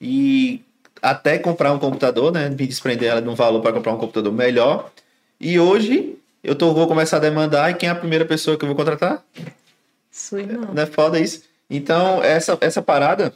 [0.00, 0.60] e
[1.04, 2.48] até comprar um computador, né?
[2.48, 4.90] Me desprender ela de um valor para comprar um computador melhor.
[5.38, 8.64] E hoje eu tô, vou começar a demandar e quem é a primeira pessoa que
[8.64, 9.22] eu vou contratar?
[10.10, 10.68] Sua irmã.
[10.72, 11.42] Não é foda isso?
[11.68, 13.34] Então, essa, essa parada,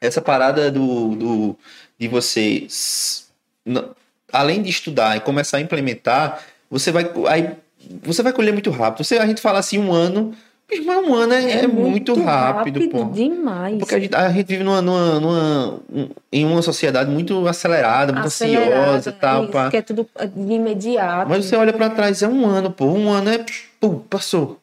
[0.00, 1.56] essa parada do, do
[1.98, 3.24] de você, s-
[3.66, 3.84] n-
[4.32, 7.50] além de estudar e começar a implementar, você vai, aí,
[8.02, 9.04] você vai colher muito rápido.
[9.04, 10.34] Você, a gente fala assim, um ano,
[10.68, 13.04] mas um ano é, é muito, rápido, pô.
[13.04, 13.78] demais.
[13.78, 18.12] Porque a gente, a gente vive numa, numa, numa- um- em uma sociedade muito acelerada,
[18.12, 19.42] muito Acelerada, ansiosa e tal.
[19.44, 19.70] isso, pá.
[19.70, 21.28] que é tudo de imediato.
[21.28, 22.86] Mas você olha pra trás, é um ano, pô.
[22.86, 23.44] Um ano é.
[23.80, 24.58] Pum, passou.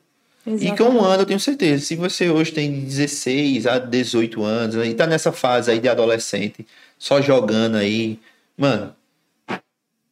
[0.46, 0.78] E Exatamente.
[0.80, 4.94] com um ano, eu tenho certeza, se você hoje tem 16 a 18 anos, e
[4.96, 6.66] tá nessa fase aí de adolescente,
[6.98, 8.18] só jogando aí,
[8.58, 8.92] mano,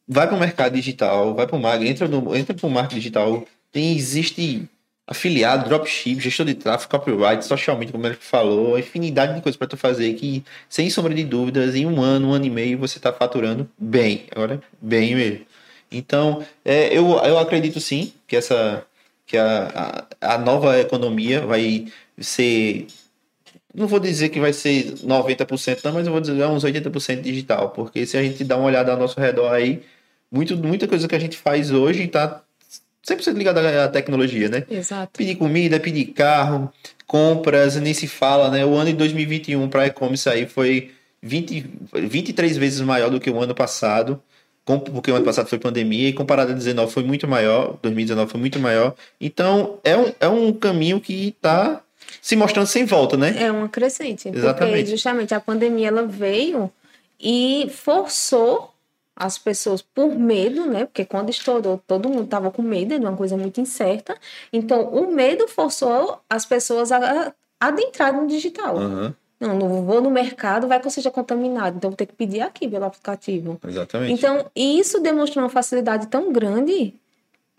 [0.06, 4.68] vai pro mercado digital, vai pro marketing, entra, no, entra pro marketing digital, tem, existe
[5.10, 9.66] afiliado, dropship, gestor de tráfego, copyright, social media, como ele falou, infinidade de coisas para
[9.66, 13.00] tu fazer que, sem sombra de dúvidas, em um ano, um ano e meio, você
[13.00, 15.46] tá faturando bem, agora bem mesmo.
[15.90, 18.86] Então, é, eu, eu acredito sim que essa
[19.26, 21.86] que a, a, a nova economia vai
[22.18, 22.86] ser.
[23.72, 27.70] Não vou dizer que vai ser 90%, não, mas eu vou dizer uns 80% digital.
[27.70, 29.82] Porque se a gente dá uma olhada ao nosso redor aí,
[30.30, 32.42] muito, muita coisa que a gente faz hoje está
[33.14, 34.64] 100% ligada à tecnologia, né?
[34.70, 35.12] Exato.
[35.16, 36.72] Pedir comida, pedir carro,
[37.06, 38.64] compras, nem se fala, né?
[38.64, 40.90] O ano de 2021 para e-commerce aí foi
[41.22, 44.22] 20, 23 vezes maior do que o ano passado,
[44.92, 48.40] porque o ano passado foi pandemia, e comparado a 19 foi muito maior, 2019 foi
[48.40, 48.94] muito maior.
[49.20, 51.82] Então, é um, é um caminho que está
[52.20, 53.34] se mostrando sem volta, né?
[53.38, 54.28] É uma crescente.
[54.28, 54.76] Exatamente.
[54.76, 56.70] Porque justamente a pandemia ela veio
[57.20, 58.72] e forçou
[59.20, 60.86] as pessoas por medo, né?
[60.86, 64.16] Porque quando estourou, todo mundo estava com medo de uma coisa muito incerta.
[64.52, 66.98] Então, o medo forçou as pessoas a
[67.62, 68.78] a adentrarem no digital.
[68.78, 71.76] Aham, Não, não vou no mercado, vai que eu seja contaminado.
[71.76, 73.58] Então, vou ter que pedir aqui pelo aplicativo.
[73.68, 74.12] exatamente.
[74.14, 76.94] Então, isso demonstrou uma facilidade tão grande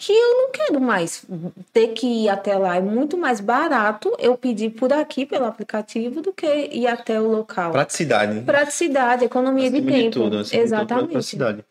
[0.02, 1.24] que eu não quero mais
[1.72, 2.76] ter que ir até lá.
[2.78, 7.28] É muito mais barato eu pedir por aqui, pelo aplicativo, do que ir até o
[7.28, 7.72] local.
[7.72, 8.34] Praticidade.
[8.34, 8.42] né?
[8.42, 10.10] Praticidade, economia de tempo.
[10.10, 11.12] tudo, acima de tudo, Exatamente.
[11.12, 11.66] praticidade.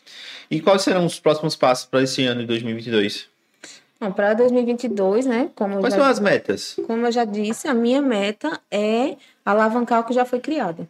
[0.48, 3.28] E quais serão os próximos passos para esse ano de 2022?
[4.00, 5.50] Bom, para 2022, né?
[5.56, 6.76] Como Quais já, são as metas?
[6.86, 10.88] como eu já disse, a minha meta é alavancar o que já foi criado.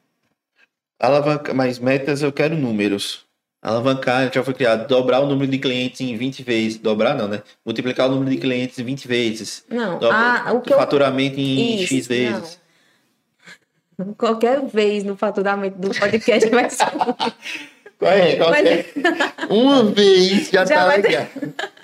[1.01, 3.25] Alavanca, mas metas eu quero números.
[3.63, 6.79] Alavancar já foi criado, dobrar o número de clientes em 20 vezes.
[6.79, 7.43] Dobrar não, né?
[7.65, 9.65] Multiplicar o número de clientes em 20 vezes.
[9.69, 12.61] Não, ah, o que eu faturamento em Isso, X vezes.
[13.99, 14.15] não.
[14.17, 16.87] Qualquer vez no faturamento do podcast vai ser.
[18.01, 18.39] Qual é?
[18.39, 18.87] Mas- é?
[19.53, 21.27] Uma vez já, Já tá vai legal.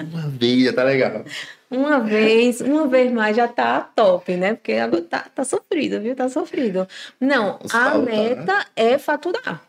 [0.00, 1.24] Uma vez já tá legal.
[1.70, 4.54] Uma vez, uma vez mais já tá top, né?
[4.54, 6.16] Porque agora tá, tá sofrido, viu?
[6.16, 6.88] Tá sofrido.
[7.20, 9.60] Não, O a saldo, meta é faturar.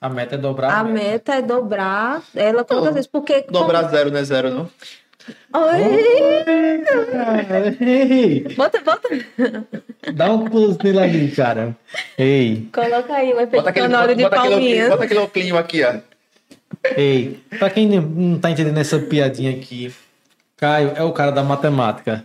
[0.00, 0.72] A meta é dobrar.
[0.78, 3.06] A meta é dobrar ela quantas Não, vezes?
[3.08, 3.42] Porque.
[3.50, 4.70] Dobrar zero não é zero, não?
[5.52, 5.82] Oi!
[7.80, 9.08] Ei, Bota, bota.
[10.14, 11.76] dá um close nele ali, cara.
[12.16, 14.88] Ei, Coloca aí o efeito sonoro de bota aquele, oclinho- palminhas.
[14.90, 15.94] bota aquele oclinho aqui, ó.
[16.96, 17.40] ei.
[17.58, 19.92] Pra quem não- tá entendendo essa piadinha aqui,
[20.56, 22.24] Caio é o cara da matemática.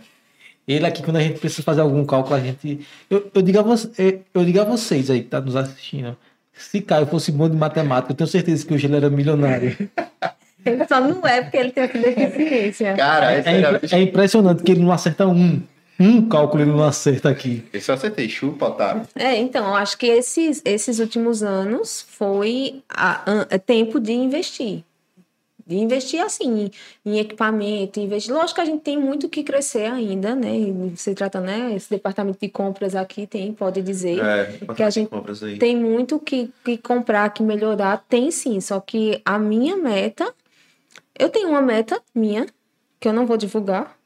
[0.66, 2.86] Ele aqui, quando a gente precisa fazer algum cálculo, a gente.
[3.10, 6.16] Eu, eu, digo, a você, eu digo a vocês aí que tá nos assistindo.
[6.56, 9.76] Se Caio fosse bom de matemática, eu tenho certeza que hoje ele era milionário.
[10.64, 12.94] Ele só não é porque ele tem essa deficiência.
[12.94, 13.80] Cara, É, era...
[13.90, 15.60] é impressionante que ele não acerta um.
[16.00, 17.64] Um cálculo ele não acerta aqui.
[17.72, 19.02] Esse eu acertei, chupa, Otávio.
[19.14, 24.12] É, então, eu acho que esses, esses últimos anos foi a- an- é tempo de
[24.12, 24.82] investir.
[25.66, 26.70] De investir, assim,
[27.04, 28.34] em equipamento, investir.
[28.34, 30.54] Lógico que a gente tem muito que crescer ainda, né?
[30.54, 31.74] E Se trata, né?
[31.74, 34.22] Esse departamento de compras aqui tem, pode dizer.
[34.22, 35.58] É, que a gente compras aí.
[35.58, 38.60] Tem muito que, que comprar, que melhorar, tem sim.
[38.60, 40.32] Só que a minha meta,
[41.18, 42.46] eu tenho uma meta minha,
[43.00, 43.96] que eu não vou divulgar.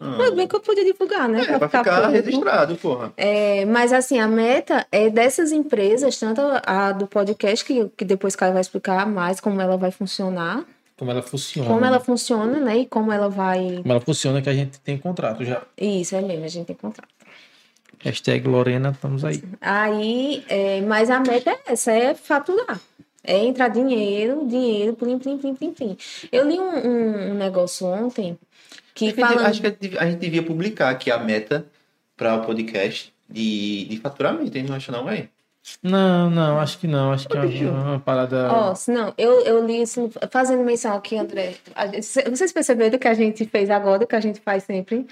[0.00, 0.14] Ah.
[0.16, 1.40] Mas bem que eu podia divulgar, né?
[1.40, 2.10] É, vai ficar público.
[2.10, 3.12] registrado, porra.
[3.16, 8.36] É, mas assim, a meta é dessas empresas, tanto a do podcast, que, que depois
[8.36, 10.64] Caio vai explicar mais como ela vai funcionar,
[10.98, 11.68] Como ela funciona.
[11.68, 12.78] como ela funciona, né?
[12.78, 13.76] E como ela vai.
[13.82, 15.62] Como ela funciona que a gente tem contrato já.
[15.76, 17.08] Isso, é mesmo, a gente tem contrato.
[18.00, 19.42] Hashtag Lorena, estamos aí.
[19.60, 22.80] Aí, é, mas a meta é essa, é faturar.
[23.24, 25.96] É entrar dinheiro, dinheiro, plim, plim, plim, plim, plim.
[26.32, 28.38] Eu li um, um- um negócio ontem
[28.94, 29.46] que Acho que, falando...
[29.46, 31.66] acho que a gente- a gente devia publicar aqui a meta
[32.16, 34.64] para o podcast de, de faturamento, hein?
[34.68, 35.28] Não acha não, velho?
[35.82, 37.12] Não, não, acho que não.
[37.12, 38.48] Acho que é uma, uma parada.
[38.52, 41.54] Ó, se não, eu, eu li isso, fazendo menção aqui, André.
[41.86, 45.06] gente- Vocês perceberam que a gente fez agora, que a gente faz sempre?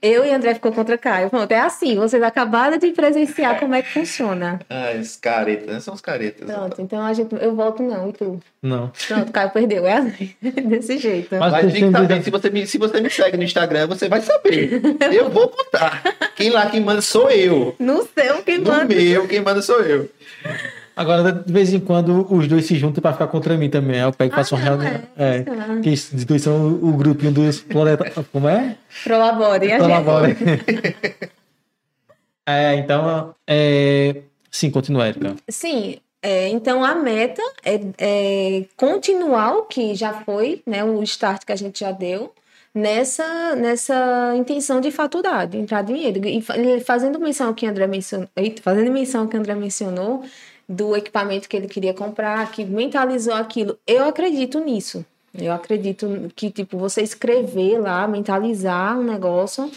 [0.00, 1.30] Eu e André ficou contra Caio.
[1.30, 4.60] Pronto, é assim, vocês acabaram de presenciar como é que funciona.
[4.68, 5.80] Ah, os caretas, né?
[5.80, 6.48] São os caretas.
[6.50, 8.40] Pronto, então a gente, eu volto não, e tu?
[8.62, 8.90] Não.
[9.08, 11.34] Pronto, Caio perdeu, é assim, desse jeito.
[11.36, 14.20] Mas Mas saber, dúvida- se você, me, se você me segue no Instagram, você vai
[14.20, 14.80] saber.
[15.12, 16.02] Eu vou contar.
[16.36, 17.74] Quem lá quem manda sou eu.
[17.78, 18.84] No seu, quem No manda.
[18.94, 20.08] meu, quem manda sou eu.
[20.96, 23.96] Agora, de vez em quando, os dois se juntam pra ficar contra mim também.
[23.96, 25.02] Aí eu pego e faço Ah, uma reunião.
[25.16, 25.36] é.
[25.38, 25.44] É.
[25.82, 28.12] Que esses dois são o, grupinho dos planetas.
[28.30, 28.76] Como é?
[29.02, 31.28] Prolabore, gente.
[32.46, 33.34] é, então.
[33.46, 34.16] É...
[34.50, 35.34] Sim, continua, Erika.
[35.48, 41.44] Sim, é, então a meta é, é continuar o que já foi, né, o start
[41.44, 42.32] que a gente já deu,
[42.72, 46.24] nessa, nessa intenção de faturar, de entrar dinheiro.
[46.26, 46.54] E fa-
[46.86, 48.28] fazendo menção que André mencionou,
[48.62, 50.22] fazendo menção que André mencionou,
[50.68, 55.04] do equipamento que ele queria comprar, que mentalizou aquilo, eu acredito nisso.
[55.32, 59.70] Eu acredito que, tipo, você escrever lá, mentalizar um negócio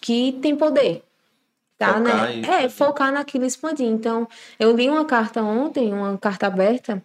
[0.00, 1.02] que tem poder.
[1.76, 2.40] Tá, Focar né?
[2.64, 3.86] É, focar naquilo expandir.
[3.86, 7.02] Então, eu li uma carta ontem, uma carta aberta,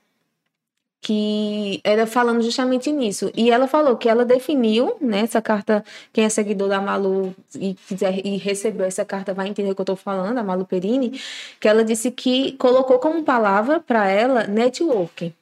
[1.08, 3.32] que era falando justamente nisso.
[3.34, 7.76] E ela falou que ela definiu, né, essa carta, quem é seguidor da Malu e
[7.88, 11.18] quiser e recebeu essa carta vai entender o que eu tô falando, a Malu Perini,
[11.62, 15.34] que ela disse que colocou como palavra para ela networking.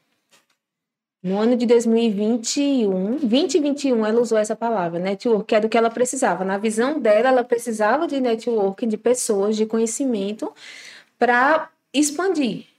[1.23, 5.89] No ano de 2021, 2021, ela usou essa palavra, network, que era o que ela
[5.89, 6.45] precisava.
[6.45, 10.53] Na visão dela, ela precisava de networking, de pessoas, de conhecimento,
[11.17, 12.74] para expandir.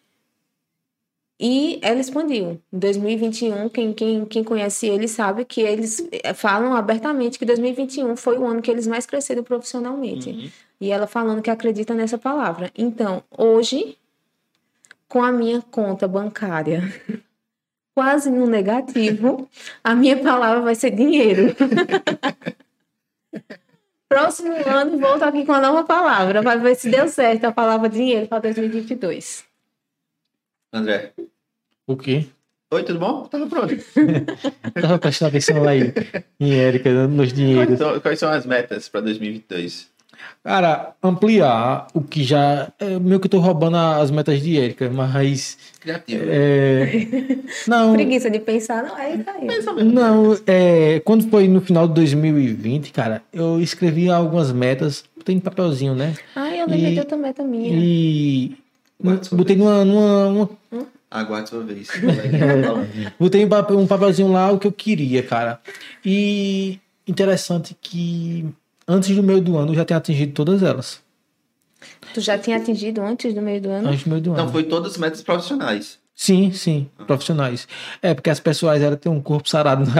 [1.38, 2.60] E ela expandiu.
[2.72, 8.16] Em 2021, quem, quem, quem conhece ele sabe que eles eh, falam abertamente que 2021
[8.16, 10.30] foi o ano que eles mais cresceram profissionalmente.
[10.30, 10.50] Uhum.
[10.80, 12.70] E ela falando que acredita nessa palavra.
[12.76, 13.98] Então, hoje,
[15.08, 16.82] com a minha conta bancária
[17.94, 19.46] quase no negativo,
[19.84, 21.54] a minha palavra vai ser dinheiro.
[24.08, 26.40] Próximo ano, volto aqui com a nova palavra.
[26.40, 29.44] Vai ver se deu certo a palavra dinheiro para 2022.
[30.72, 31.12] André,
[31.86, 32.26] O quê?
[32.72, 33.24] Oi, tudo bom?
[33.26, 33.74] Tava pronto.
[34.74, 35.92] Tava prestando atenção lá em,
[36.40, 37.78] em Érica, nos Quais dinheiros.
[37.78, 39.88] são, quais são as metas para 2022?
[40.42, 42.72] Cara, ampliar o que já.
[42.80, 45.56] É meio que eu tô roubando as metas de Érica, mas.
[45.80, 46.24] Criativo.
[46.26, 47.06] É,
[47.68, 49.84] não, Preguiça de pensar, não, é isso aí.
[49.84, 55.94] não, é, quando foi no final de 2020, cara, eu escrevi algumas metas, tem papelzinho,
[55.94, 56.14] né?
[56.34, 57.68] Ah, eu lembrei de outra meta minha.
[57.78, 58.56] E
[59.32, 61.88] botei numa, numa, numa Aguarde sua vez.
[63.18, 65.60] Botei um papel- um papelzinho lá o que eu queria, cara.
[66.04, 68.44] E interessante que
[68.88, 71.00] antes do meio do ano eu já tenho atingido todas elas.
[72.12, 73.88] Tu já tinha atingido antes do meio do ano?
[73.88, 74.44] Antes do meio do ano.
[74.44, 75.98] Não, foi todas as metas profissionais.
[76.18, 77.68] Sim, sim, profissionais.
[78.00, 79.96] É, porque as pessoais eram ter um corpo sarado na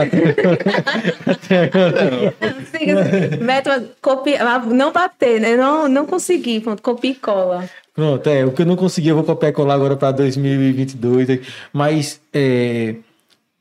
[3.45, 5.55] Meta, copia, não bater, né?
[5.55, 7.69] Não, não consegui, pronto, copia e cola.
[7.93, 11.39] Pronto, é, o que eu não consegui eu vou copiar e colar agora para 2022.
[11.71, 12.95] Mas é,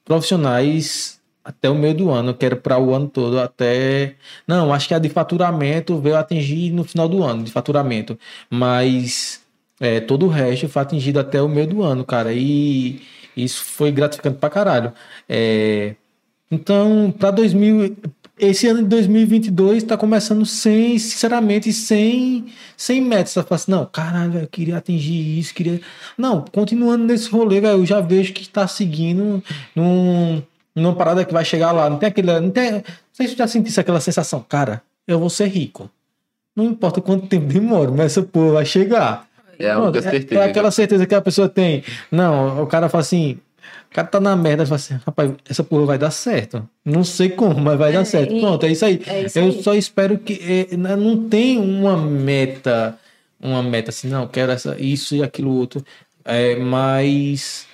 [0.03, 4.15] profissionais até o meio do ano, eu quero para o ano todo até.
[4.49, 8.19] Não, acho que a de faturamento veio atingir no final do ano, de faturamento.
[8.51, 9.46] Mas
[9.81, 12.33] é, todo o resto foi atingido até o meio do ano, cara.
[12.33, 13.03] E
[13.37, 14.93] isso foi gratificante pra caralho.
[15.29, 15.95] É,
[16.51, 17.97] então, para 2000,
[18.39, 23.33] esse ano de 2022 está começando sem, sinceramente, sem, sem metas.
[23.33, 25.81] Você fala assim, não, caralho, eu queria atingir isso, queria.
[26.17, 29.43] Não, continuando nesse rolê, eu já vejo que está seguindo
[29.75, 30.43] num,
[30.75, 31.91] numa parada que vai chegar lá.
[31.91, 32.41] Não tem aquele.
[32.41, 35.91] Não, tem, não sei se você já sentisse aquela sensação, cara, eu vou ser rico.
[36.55, 39.27] Não importa quanto tempo demora, mas essa porra vai chegar.
[39.59, 40.41] É a única é- certeza.
[40.41, 41.83] É, aquela certeza que a pessoa tem.
[42.11, 43.39] Não, o cara fala assim.
[43.91, 46.69] O cara tá na merda, fala assim, rapaz, essa porra vai dar certo.
[46.85, 48.35] Não sei como, mas vai É, dar certo.
[48.35, 49.01] e- Pronto, é isso aí.
[49.07, 49.63] é isso eu aí.
[49.63, 50.69] só espero que.
[50.73, 52.99] é, não tem uma meta,
[53.41, 55.85] uma meta assim, não, quero essa, isso e aquilo outro.
[56.25, 57.67] É, mas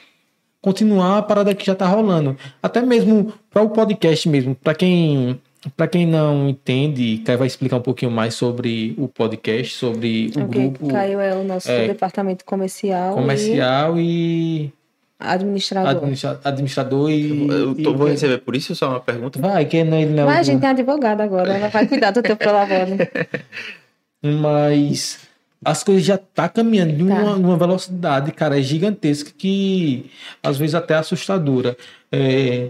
[0.61, 2.37] continuar a parada que já tá rolando.
[2.63, 5.41] Até mesmo para o podcast mesmo, para quem.
[5.77, 10.43] Para quem não entende, Caio vai explicar um pouquinho mais sobre o podcast, sobre o
[10.43, 14.73] Ok, grupo Caio é o nosso é, departamento comercial, comercial e e
[15.21, 15.89] administrador.
[15.91, 17.49] administra- administrador e.
[17.49, 19.39] Eu tô- e- vou receber por isso só uma pergunta.
[19.41, 22.11] Vai, que não, ele não é Mas a gente tem advogado agora, ela vai cuidar
[22.11, 22.97] do teu prolabore.
[24.23, 25.21] Mas
[25.65, 27.31] as coisas já tá caminhando de uma, Tá.
[27.37, 30.11] uma velocidade, cara, gigantesca que
[30.43, 31.77] às vezes até assustadora.
[32.11, 32.69] É,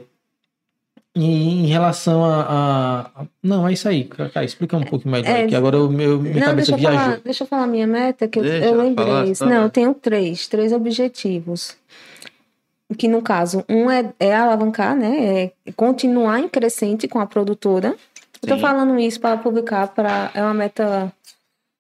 [1.15, 5.55] em, relação a, a- Não, é isso aí, Cacá, explica um pouco mais, É, que
[5.55, 7.23] agora o meu, minha Não, cabeça deixa eu, falar, viajou.
[7.25, 9.45] deixa eu falar a minha meta, que eu, Deixa eu lembrei falar, isso.
[9.45, 11.77] só Não, eu tenho três, três objetivos.
[12.97, 15.53] Que no caso, um é, é alavancar, né?
[15.67, 17.95] É continuar em crescente com a produtora.
[18.43, 18.61] Eu tô Sim.
[18.61, 21.11] falando isso para publicar, para é uma meta,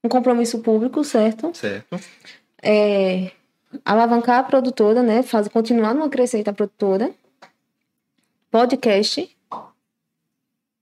[0.03, 1.51] um compromisso público, certo?
[1.55, 1.99] Certo.
[2.63, 3.31] É,
[3.85, 5.23] alavancar a produtora, né?
[5.23, 7.11] Faz, continuar numa crescente a produtora.
[8.53, 9.35] Podcast.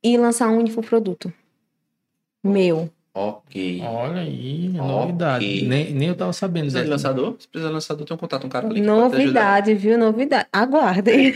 [0.02, 1.32] E lançar um infoproduto.
[2.42, 2.90] Meu.
[3.14, 3.80] Ok.
[3.84, 4.80] Olha aí, Ok.
[4.80, 5.62] novidade.
[5.68, 6.62] Nem, nem eu tava sabendo.
[6.64, 7.36] Precisa de lançador?
[7.38, 8.80] Se precisar de lançador, tem um contato, um cara ali.
[8.80, 9.96] Novidade, viu?
[9.96, 10.48] Novidade.
[10.52, 11.32] Aguardem.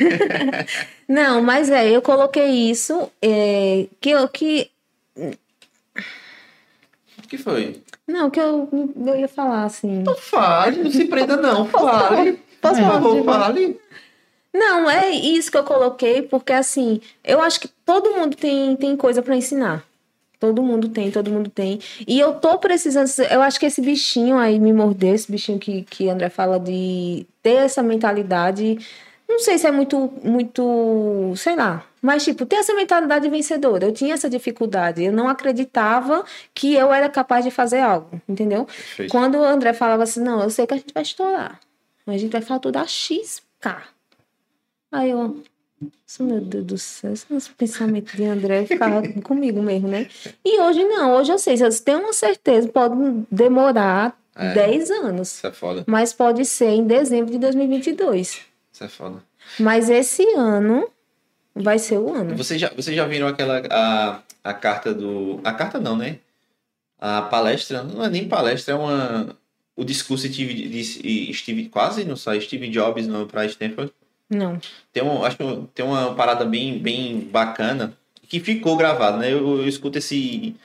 [1.09, 4.69] Não, mas é, eu coloquei isso é, que eu que
[5.17, 5.31] O
[7.29, 7.81] que foi?
[8.09, 8.69] não que eu,
[9.07, 10.03] eu ia falar assim.
[10.03, 11.65] Não fale, não se prenda não.
[11.67, 12.33] Fale.
[12.61, 12.93] Posso Por falar?
[12.93, 13.81] favor, fale.
[14.55, 18.97] Não, é isso que eu coloquei porque assim, eu acho que todo mundo tem tem
[18.97, 19.85] coisa para ensinar.
[20.39, 21.81] Todo mundo tem, todo mundo tem.
[22.07, 23.09] E eu tô precisando.
[23.31, 27.27] Eu acho que esse bichinho aí me mordeu, esse bichinho que, que André fala de
[27.43, 28.79] ter essa mentalidade.
[29.27, 31.85] Não sei se é muito, muito, sei lá.
[32.03, 33.87] Mas, tipo, ter essa mentalidade vencedora.
[33.87, 35.03] Eu tinha essa dificuldade.
[35.03, 38.67] Eu não acreditava que eu era capaz de fazer algo, entendeu?
[38.67, 39.11] Perfeito.
[39.11, 41.59] Quando o André falava assim, não, eu sei que a gente vai estourar.
[42.05, 43.94] Mas a gente vai faturar XK.
[44.95, 45.43] Aí eu,
[46.21, 50.07] meu Deus do céu, os pensamentos de André ficava comigo mesmo, né?
[50.45, 52.95] E hoje não, hoje eu sei, eu tenho uma certeza, pode
[53.31, 54.55] demorar É.
[54.55, 55.85] 10 anos, Isso é foda.
[55.87, 58.41] mas pode ser em dezembro de 2022.
[58.73, 59.23] Isso é foda.
[59.59, 60.89] Mas esse ano
[61.55, 62.37] vai ser o ano.
[62.37, 65.41] Vocês já, vocês já viram aquela a, a carta do.
[65.45, 66.19] A carta não, né?
[66.99, 69.37] A palestra, não é nem palestra, é uma.
[69.77, 73.93] O discurso de Steve, de Steve quase não sai, Steve Jobs no para Stanford.
[74.29, 74.59] Não.
[74.93, 75.37] Tem um, acho
[75.75, 77.97] tem uma parada bem, bem bacana
[78.29, 79.33] que ficou gravado, né?
[79.33, 80.57] Eu, eu escuto esse.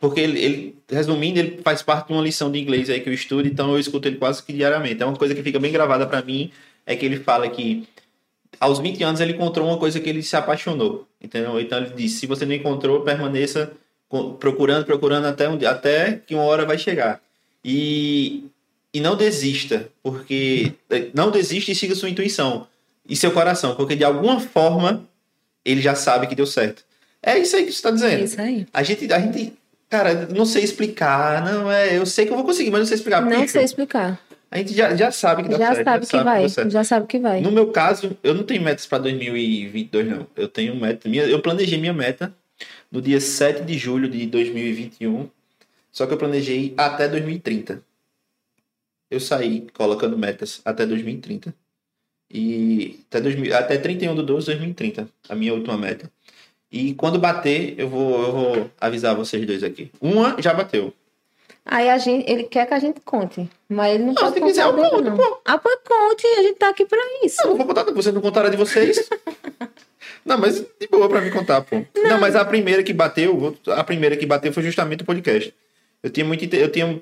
[0.00, 3.14] Porque ele, ele, resumindo, ele faz parte de uma lição de inglês aí que eu
[3.14, 5.02] estudo, então eu escuto ele quase que diariamente.
[5.02, 6.50] É uma coisa que fica bem gravada pra mim,
[6.84, 7.86] é que ele fala que
[8.58, 11.60] aos 20 anos ele encontrou uma coisa que ele se apaixonou, entendeu?
[11.60, 13.72] Então ele disse, se você não encontrou, permaneça
[14.38, 17.20] procurando, procurando até, um, até que uma hora vai chegar.
[17.64, 18.44] E,
[18.92, 20.72] e não desista, porque
[21.14, 22.66] não desista e siga sua intuição.
[23.08, 25.08] E seu coração, porque de alguma forma
[25.64, 26.84] ele já sabe que deu certo.
[27.22, 28.20] É isso aí que você está dizendo.
[28.20, 28.66] É isso aí.
[28.72, 29.52] A gente, a gente,
[29.88, 32.96] cara, não sei explicar, não é, eu sei que eu vou conseguir, mas não sei
[32.96, 33.20] explicar.
[33.22, 34.20] Não sei explicar.
[34.48, 35.84] A gente já, já sabe que dá Já certo.
[35.84, 36.48] sabe que vai.
[36.48, 36.70] certo.
[36.70, 37.40] Já sabe que vai.
[37.40, 40.26] No meu caso, eu não tenho metas para 2022, não.
[40.36, 41.08] Eu tenho meta.
[41.08, 42.32] Minha, eu planejei minha meta
[42.90, 45.28] no dia 7 de julho de 2021.
[45.90, 47.82] Só que eu planejei até 2030.
[49.10, 51.52] Eu saí colocando metas até 2030.
[52.30, 56.10] E até, 2000, até 31 de 12 de 2030, a minha última meta.
[56.70, 59.90] E quando bater, eu vou, eu vou avisar vocês dois aqui.
[60.00, 60.92] Uma já bateu.
[61.64, 63.48] Aí a gente, ele quer que a gente conte.
[63.68, 65.16] Mas ele não, Não, pode se quiser, eu conto, não.
[65.16, 65.40] pô.
[65.44, 67.42] Ah, conte, a gente tá aqui pra isso.
[67.42, 69.08] Não, eu vou contar, vocês não contaram de vocês.
[70.24, 71.84] Não, mas de boa pra me contar, pô.
[71.94, 72.18] Não.
[72.18, 75.54] mas a primeira que bateu, a primeira que bateu foi justamente o podcast.
[76.02, 77.00] Eu tinha muito, eu tinha,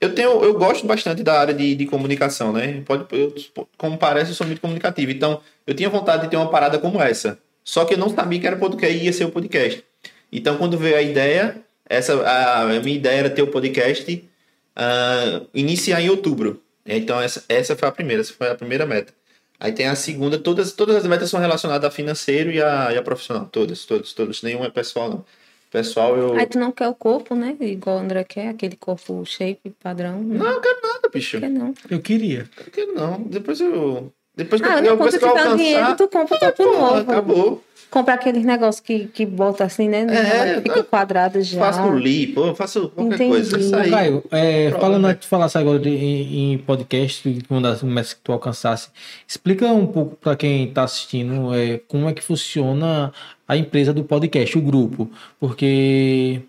[0.00, 2.82] eu tenho, eu gosto bastante da área de, de comunicação, né?
[2.86, 3.34] Pode, eu,
[3.76, 5.10] como parece, eu sou muito comunicativo.
[5.10, 7.38] Então, eu tinha vontade de ter uma parada como essa.
[7.64, 9.84] Só que eu não sabia que era podcast, ia ser o podcast.
[10.32, 14.28] Então, quando veio a ideia, essa, a, a minha ideia era ter o podcast
[14.76, 16.62] ah, iniciar em outubro.
[16.86, 19.12] Então, essa, essa foi a primeira, essa foi a primeira meta.
[19.60, 22.96] Aí tem a segunda, todas, todas as metas são relacionadas a financeiro e a, e
[22.96, 23.46] a profissional.
[23.46, 24.42] Todas, todas, todas.
[24.42, 25.24] Nenhuma é pessoal, não.
[25.70, 26.34] Pessoal, eu.
[26.34, 27.56] Aí tu não quer o corpo, né?
[27.60, 30.22] Igual o André quer, aquele corpo shape padrão.
[30.22, 31.38] Não, eu quero nada, bicho.
[31.38, 31.74] quer não.
[31.90, 32.48] Eu queria.
[32.64, 33.22] Eu quero não.
[33.22, 34.12] Depois eu.
[34.34, 35.56] Depois que Ah, eu, não, depois que eu alcançar.
[35.56, 36.96] dinheiro, tu compra o corpo Porra, novo.
[37.10, 37.64] acabou.
[37.90, 40.06] Compra aqueles negócios que, que bota assim, né?
[40.10, 41.58] É, que fica quadrado já.
[41.58, 43.30] Faço lipo, eu faço qualquer Entendi.
[43.30, 43.58] coisa.
[43.58, 43.90] Isso aí.
[43.90, 45.10] Caio, é, falando né?
[45.10, 48.90] antes de falar agora de, em, em podcast, uma das metas que tu alcançasse,
[49.26, 53.10] explica um pouco para quem está assistindo é, como é que funciona
[53.46, 55.10] a empresa do podcast, o grupo.
[55.40, 56.42] Porque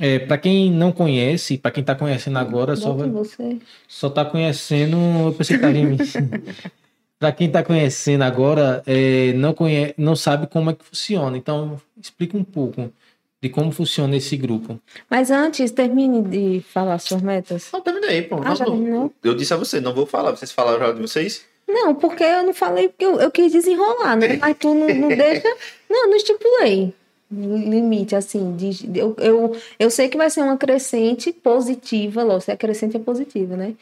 [0.00, 3.58] é, para quem não conhece, para quem está conhecendo agora, só vai, você.
[3.86, 4.96] só tá conhecendo.
[5.26, 5.98] Eu pensei que tava em mim.
[7.22, 9.94] Pra quem tá conhecendo agora, é, não, conhe...
[9.96, 11.36] não sabe como é que funciona.
[11.36, 12.92] Então, explica um pouco
[13.40, 14.80] de como funciona esse grupo.
[15.08, 17.68] Mas antes, termine de falar suas metas.
[17.72, 18.38] Não, terminei, pô.
[18.42, 18.72] Ah, Não, já não.
[18.72, 19.12] terminou?
[19.22, 20.32] Eu disse a você, não vou falar.
[20.32, 21.44] Vocês falaram já de vocês?
[21.68, 24.36] Não, porque eu não falei, porque eu, eu quis desenrolar, né?
[24.40, 25.46] Mas tu não, não deixa.
[25.88, 26.92] Não, não estipulei
[27.30, 28.56] limite, assim.
[28.56, 32.56] De, de- eu, eu, eu sei que vai ser uma crescente positiva, lógico, se é
[32.56, 33.74] crescente é positiva, né?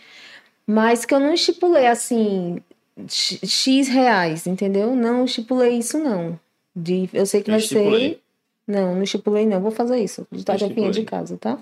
[0.66, 2.61] Mas que eu não estipulei, assim,
[3.07, 4.95] x reais, entendeu?
[4.95, 6.38] Não estipulei isso, não.
[6.74, 8.09] De, eu sei que Eu vai estipulei.
[8.11, 8.20] ser.
[8.66, 9.61] Não, não estipulei, não.
[9.61, 10.26] Vou fazer isso.
[10.45, 10.91] Tarefinha estipulei.
[10.93, 11.59] de casa, tá?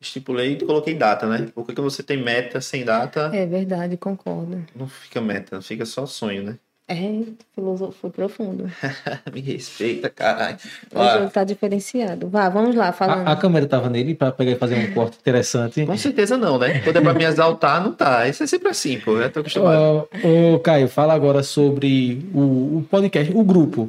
[0.00, 1.50] Estipulei e coloquei data, né?
[1.54, 4.64] Porque quando você tem meta sem data, É verdade, concordo.
[4.74, 6.58] não fica meta, fica só sonho, né?
[6.88, 7.22] É,
[7.54, 8.70] filosofia foi profundo.
[9.32, 10.56] Me respeita, caralho.
[10.94, 12.28] O jogo tá diferenciado.
[12.28, 13.26] Vá, vamos lá, falando.
[13.26, 15.86] A, a câmera tava nele para pegar e fazer um corte interessante.
[15.86, 16.80] Com certeza não, né?
[16.80, 18.28] Quando é pra me exaltar, não tá.
[18.28, 19.18] Isso é sempre assim, pô.
[19.18, 20.08] Eu tô acostumado.
[20.22, 23.88] Ô, ô, Caio, fala agora sobre o, o podcast, o grupo.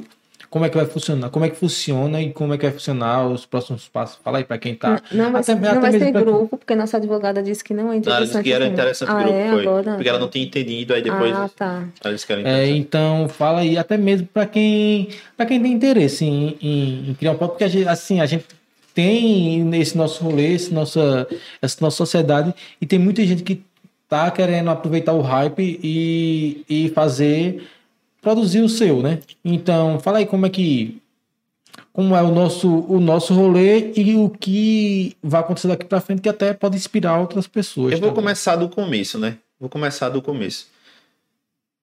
[0.54, 1.30] Como é que vai funcionar?
[1.30, 4.20] Como é que funciona e como é que vai funcionar os próximos passos?
[4.22, 5.02] Fala aí para quem tá.
[5.10, 7.84] Não vai, Até- não até vai pra- grupo, porque nossa advogada disse que não é
[7.86, 8.28] Não, ela interessante.
[8.28, 8.72] disse que era assim.
[8.72, 9.62] interessante o ah, grupo, é, foi.
[9.66, 11.82] Agora, Porque ela não tinha entendido, aí depois Ah, tá.
[12.04, 12.78] ela disse que era É, interessante.
[12.78, 17.32] então fala aí até mesmo para quem para quem tem interesse em, em- em criar
[17.32, 18.44] um podcast, porque a gente, assim a gente
[18.94, 21.26] tem nesse nosso rolê, esse nossa,
[21.60, 23.60] essa nossa sociedade e tem muita gente que
[24.08, 27.66] tá querendo aproveitar o hype e, e fazer
[28.24, 29.20] produzir o seu, né?
[29.44, 31.00] Então fala aí como é que
[31.92, 36.22] como é o nosso o nosso rolê e o que vai acontecer daqui para frente
[36.22, 37.92] que até pode inspirar outras pessoas.
[37.92, 38.24] Eu vou também.
[38.24, 39.38] começar do começo, né?
[39.60, 40.66] Vou começar do começo.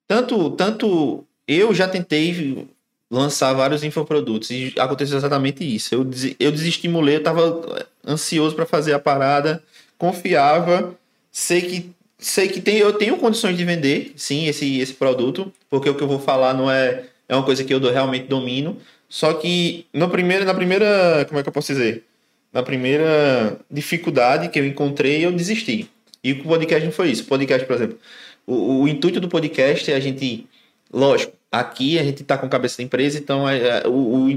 [0.08, 2.68] Tanto, tanto eu já tentei
[3.10, 5.94] lançar vários infoprodutos e aconteceu exatamente isso.
[5.94, 9.64] Eu, eu desestimulei, eu tava ansioso para fazer a parada,
[9.98, 10.96] confiava,
[11.32, 15.90] sei que sei que tem, eu tenho condições de vender, sim, esse, esse produto, porque
[15.90, 18.78] o que eu vou falar não é é uma coisa que eu realmente domino.
[19.08, 22.04] Só que no primeiro, na primeira, como é que eu posso dizer?
[22.52, 25.90] Na primeira dificuldade que eu encontrei, eu desisti.
[26.22, 27.24] E o podcast não foi isso.
[27.24, 27.98] O podcast, por exemplo,
[28.46, 30.46] o, o intuito do podcast é a gente,
[30.94, 34.28] lógico, aqui a gente está com cabeça da empresa, então é, é, o,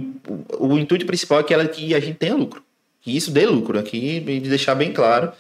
[0.59, 2.63] o, o intuito principal é que, ela, que a gente tenha lucro.
[3.03, 5.33] Que isso dê lucro, aqui, de deixar bem claro.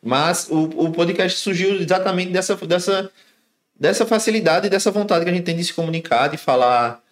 [0.00, 3.10] Mas o, o podcast surgiu exatamente dessa, dessa,
[3.78, 7.02] dessa facilidade e dessa vontade que a gente tem de se comunicar, de falar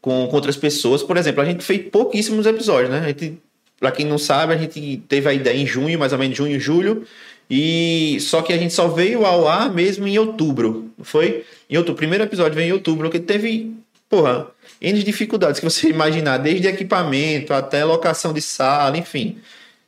[0.00, 1.02] com, com outras pessoas.
[1.02, 3.00] Por exemplo, a gente fez pouquíssimos episódios, né?
[3.00, 3.38] A gente,
[3.78, 6.58] pra quem não sabe, a gente teve a ideia em junho, mais ou menos junho,
[6.58, 7.06] julho.
[7.50, 10.90] E só que a gente só veio ao ar mesmo em outubro.
[11.02, 11.44] Foi?
[11.68, 11.94] Em outubro.
[11.94, 13.74] O primeiro episódio veio em outubro, que teve,
[14.08, 14.46] porra,
[14.80, 19.38] N dificuldades que você imaginar, desde equipamento até locação de sala, enfim.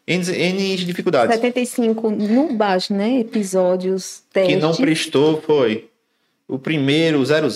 [0.04, 1.36] N, N dificuldades.
[1.36, 3.20] 75 no baixo, né?
[3.20, 4.56] Episódios, que teste.
[4.56, 5.88] não prestou foi
[6.52, 7.48] o primeiro, o 00,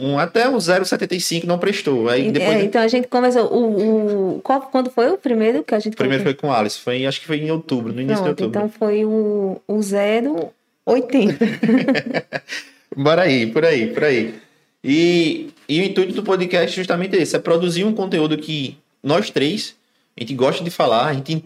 [0.00, 2.08] 01, até o 075 não prestou.
[2.08, 2.56] Aí depois.
[2.56, 3.44] é, então a gente começou.
[3.52, 6.52] O, o, qual, quando foi o primeiro que a gente O primeiro foi com o
[6.52, 8.66] Alice, foi, acho que foi em outubro, no início Pronto, de outubro.
[8.66, 9.80] então foi o, o
[10.86, 11.44] 080.
[12.96, 14.34] Bora aí, por aí, por aí.
[14.82, 19.28] E, e o intuito do podcast é justamente esse: é produzir um conteúdo que nós
[19.28, 19.76] três,
[20.16, 21.44] a gente gosta de falar, a gente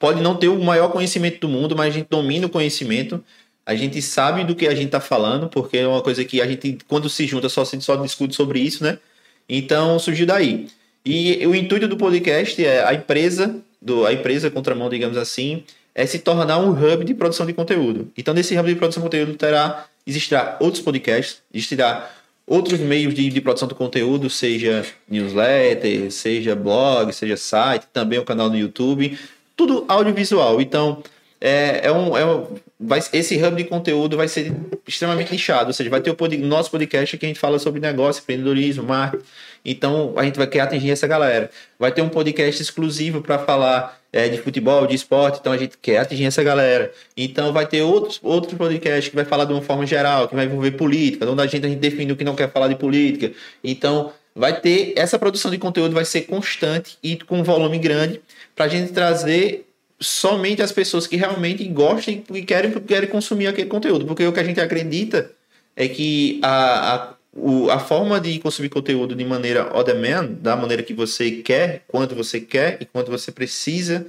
[0.00, 3.22] pode não ter o maior conhecimento do mundo, mas a gente domina o conhecimento,
[3.68, 6.46] a gente sabe do que a gente está falando, porque é uma coisa que a
[6.46, 8.98] gente, quando se junta, só, só discute sobre isso, né?
[9.46, 10.68] Então surgiu daí.
[11.04, 15.64] E o intuito do podcast é a empresa, do, a empresa contramão, digamos assim,
[15.94, 18.10] é se tornar um hub de produção de conteúdo.
[18.16, 22.10] Então, nesse hub de produção de conteúdo terá, existirá outros podcasts, existirá
[22.46, 28.24] outros meios de, de produção de conteúdo, seja newsletter, seja blog, seja site, também o
[28.24, 29.18] canal do YouTube,
[29.54, 30.58] tudo audiovisual.
[30.58, 31.02] Então,
[31.40, 32.46] é, é um, é um-
[32.78, 34.52] vai, esse hub de conteúdo vai ser
[34.86, 37.80] extremamente nichado, ou seja, vai ter o pod, nosso podcast que a gente fala sobre
[37.80, 39.24] negócio, empreendedorismo, marketing.
[39.64, 41.50] Então, a gente vai querer atingir essa galera.
[41.78, 45.76] Vai ter um podcast exclusivo para falar é, de futebol, de esporte, então a gente
[45.80, 46.92] quer atingir essa galera.
[47.16, 50.46] Então, vai ter outros, outros podcasts que vai falar de uma forma geral, que vai
[50.46, 53.32] envolver política, onde a gente, a gente define o que não quer falar de política.
[53.62, 58.20] Então, vai ter essa produção de conteúdo vai ser constante e com um volume grande
[58.54, 59.67] para a gente trazer
[60.00, 64.06] somente as pessoas que realmente gostem e querem, querem consumir aquele conteúdo.
[64.06, 65.30] Porque o que a gente acredita
[65.76, 70.56] é que a, a, o- a forma de consumir conteúdo de maneira on demand, da
[70.56, 74.06] maneira que você quer, quando você quer e quando você precisa,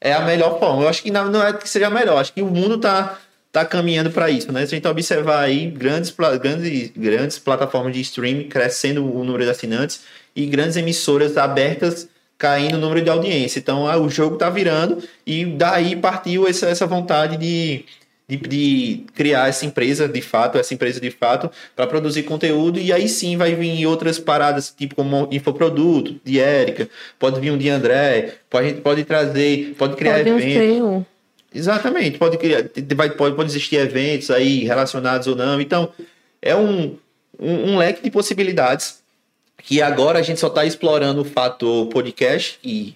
[0.00, 0.82] é a melhor forma.
[0.82, 3.18] Eu acho que não, não é que seja a melhor, acho que o mundo está
[3.50, 4.66] tá caminhando para isso, né?
[4.66, 9.50] Se a gente observar aí grandes, grandes, grandes plataformas de streaming crescendo o número de
[9.50, 10.00] assinantes
[10.34, 12.08] e grandes emissoras abertas
[12.42, 13.60] caindo o número de audiência.
[13.60, 17.84] Então, ah, o jogo tá virando e daí partiu essa, essa vontade de,
[18.26, 22.92] de, de criar essa empresa de fato, essa empresa de fato, para produzir conteúdo e
[22.92, 27.70] aí sim vai vir outras paradas, tipo como infoproduto, de Érica, pode vir um de
[27.70, 30.76] André, pode, pode trazer, pode criar Pode um eventos.
[30.76, 31.06] seu.
[31.54, 32.64] Exatamente, pode, criar,
[32.96, 35.60] vai, pode, pode existir eventos aí relacionados ou não.
[35.60, 35.90] Então,
[36.40, 36.96] é um,
[37.38, 39.01] um, um leque de possibilidades
[39.62, 42.94] que agora a gente só está explorando o fator podcast e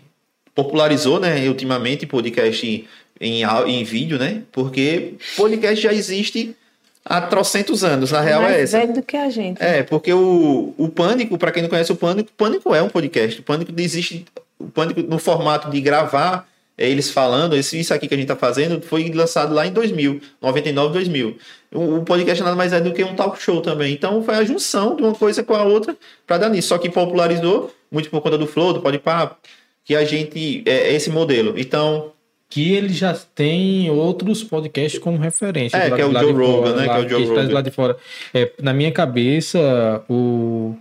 [0.54, 2.88] popularizou, né, ultimamente, podcast
[3.20, 4.42] em, em vídeo, né?
[4.52, 6.56] Porque podcast já existe
[7.04, 8.78] há trocentos anos, na real é mais essa.
[8.78, 9.62] velho do que a gente.
[9.62, 12.88] É, porque o, o Pânico, para quem não conhece o Pânico, o Pânico é um
[12.88, 13.40] podcast.
[13.40, 14.24] O Pânico existe.
[14.58, 18.27] O Pânico, no formato de gravar é, eles falando, esse, isso aqui que a gente
[18.29, 21.37] tá fazendo, foi lançado lá em 2000, 99, 2000.
[21.74, 23.93] O, o podcast nada mais é do que um talk show também.
[23.93, 25.97] Então foi a junção de uma coisa com a outra
[26.27, 26.68] para dar nisso.
[26.68, 29.37] Só que popularizou, muito por conta do Flow, do Podpah,
[29.85, 30.62] que a gente.
[30.66, 31.55] É, é esse modelo.
[31.57, 32.12] Então,
[32.49, 35.77] Que ele já tem outros podcasts como referência.
[35.79, 37.55] É, que é o Joe Rogan, né, que é o lá- Joe está Rogan.
[37.55, 37.97] lado de fora.
[38.35, 40.77] É, na minha cabeça, o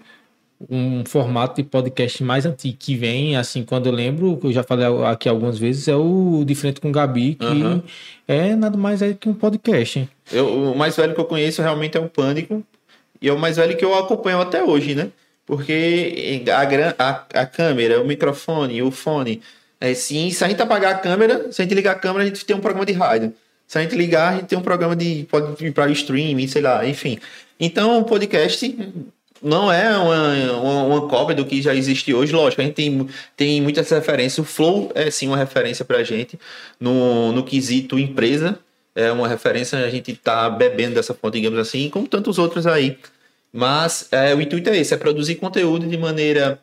[0.69, 4.63] um formato de podcast mais antigo que vem, assim, quando eu lembro, que eu já
[4.63, 7.83] falei aqui algumas vezes, é o De Frente com o Gabi, que Aham.
[8.27, 9.99] é nada mais é que um podcast.
[9.99, 10.09] hein?
[10.31, 12.63] Eu, o mais velho que eu conheço realmente é o Pânico.
[13.21, 15.09] E é o mais velho que eu acompanho até hoje, né?
[15.45, 19.41] Porque a, gran- a, a câmera, o microfone, o fone.
[19.79, 22.27] É, sim, se a gente apagar a câmera, se a gente ligar a câmera, a
[22.27, 23.33] gente tem um programa de rádio.
[23.67, 25.27] Se a gente ligar, a gente tem um programa de.
[25.29, 27.17] Pode vir para streaming, sei lá, enfim.
[27.59, 28.77] Então, o podcast
[29.41, 32.33] não é uma, uma, uma cópia do que já existe hoje.
[32.33, 34.39] Lógico, a gente tem, tem muitas referências.
[34.39, 36.39] O Flow é sim uma referência pra gente
[36.79, 38.57] no, no quesito empresa.
[38.95, 42.97] É uma referência, a gente tá bebendo dessa fonte, digamos assim, como tantos outros aí.
[43.51, 46.59] Mas é, o intuito é esse, é produzir conteúdo de maneira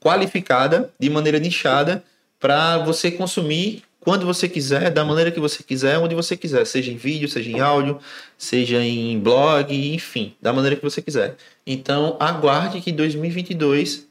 [0.00, 2.02] qualificada, de maneira nichada,
[2.38, 6.90] para você consumir quando você quiser, da maneira que você quiser, onde você quiser, seja
[6.90, 8.00] em vídeo, seja em áudio,
[8.36, 11.36] seja em blog, enfim, da maneira que você quiser.
[11.64, 14.08] Então, aguarde que 2022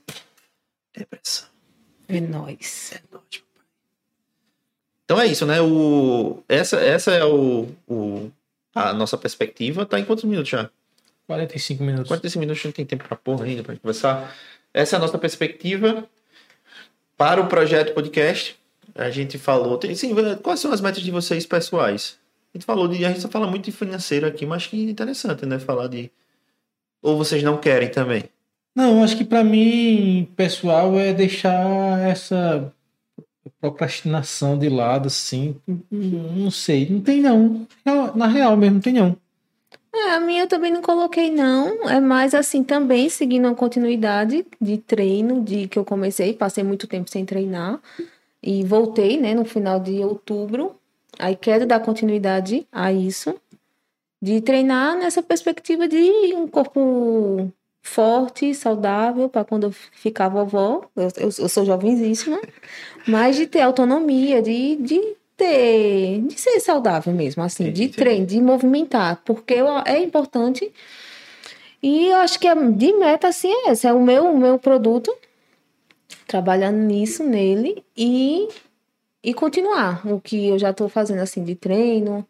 [0.94, 1.48] é pressão.
[2.08, 2.94] É nóis.
[2.94, 3.66] É nóis, papai.
[5.04, 5.62] Então é isso, né?
[5.62, 8.32] O, essa, essa é o, o-
[8.74, 9.86] a nossa perspectiva.
[9.86, 10.70] Tá em quantos minutos já?
[11.28, 12.08] 45 minutos.
[12.08, 14.34] 45 minutos não tem tempo pra porra ainda pra gente conversar.
[14.74, 16.06] Essa é a nossa perspectiva
[17.18, 18.58] para o projeto podcast.
[18.96, 19.78] A gente falou.
[19.78, 22.18] Tem, sim, quais são as metas de vocês pessoais?
[22.54, 23.04] A gente falou de.
[23.06, 25.60] A gente só fala muito de financeiro aqui, mas que interessante, né?
[25.60, 26.12] Falar de.
[27.02, 28.26] Ou vocês não querem também?
[28.76, 32.74] Não, acho que para mim, pessoal, é deixar essa
[33.60, 35.56] procrastinação de lado, assim.
[35.89, 37.68] Não sei, não tem não.
[38.16, 39.18] Na real mesmo, não tem não.
[39.94, 41.89] É, a minha eu também não coloquei, não.
[41.89, 46.88] É mais assim também, seguindo a continuidade de treino, de que eu comecei, passei muito
[46.88, 47.80] tempo sem treinar.
[48.44, 50.76] E voltei, né, no final de outubro.
[51.20, 53.36] Aí quero dar continuidade a isso.
[54.22, 55.98] de treinar nessa perspectiva de
[56.36, 62.39] um corpo forte, saudável, para quando eu ficar vovó, eu, eu, eu sou jovenzíssima,
[63.08, 68.39] mas de ter autonomia, de, de ter, de ser saudável mesmo, assim, de treino, de
[68.39, 70.72] movimentar, porque eu, é importante.
[71.82, 74.60] E eu acho que a, de meta, assim, é essa, é o meu, o meu
[74.60, 75.12] produto,
[76.32, 78.48] trabalhando nisso, nele, e,
[79.22, 82.26] e continuar o que eu já estou fazendo, assim, de treino,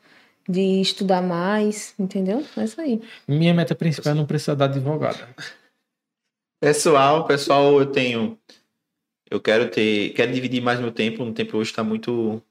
[0.49, 2.43] de estudar mais, entendeu?
[2.57, 2.99] É isso aí.
[3.27, 5.29] Minha meta principal é não precisar da advogada.
[6.59, 8.39] Pessoal, pessoal, eu tenho.
[9.29, 10.13] Eu quero ter.
[10.13, 11.23] Quero dividir mais meu tempo.
[11.23, 12.41] O tempo hoje está muito.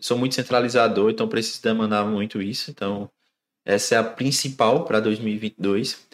[0.00, 2.72] Sou muito centralizador, então preciso demandar muito isso.
[2.72, 3.08] Então,
[3.64, 6.04] essa é a principal para 2022.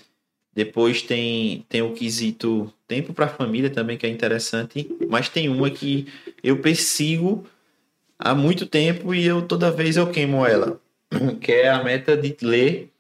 [0.59, 4.91] Depois tem, tem o quesito tempo para a família também, que é interessante.
[5.09, 6.09] Mas tem uma que
[6.43, 7.47] eu persigo
[8.19, 10.81] há muito tempo e eu toda vez eu queimo ela
[11.41, 12.91] que é a meta de ler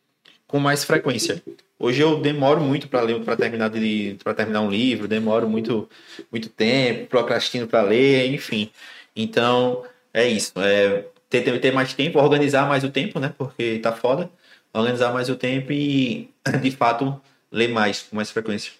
[0.46, 1.42] com mais frequência.
[1.80, 5.88] Hoje eu demoro muito para ler, para terminar de, para terminar um livro, demoro muito,
[6.30, 8.70] muito tempo, procrastino para ler, enfim.
[9.16, 9.82] Então
[10.14, 13.34] é isso, é ter, ter mais tempo, organizar mais o tempo, né?
[13.36, 14.30] Porque tá foda,
[14.72, 16.30] organizar mais o tempo e
[16.62, 18.72] de fato ler mais com mais frequência.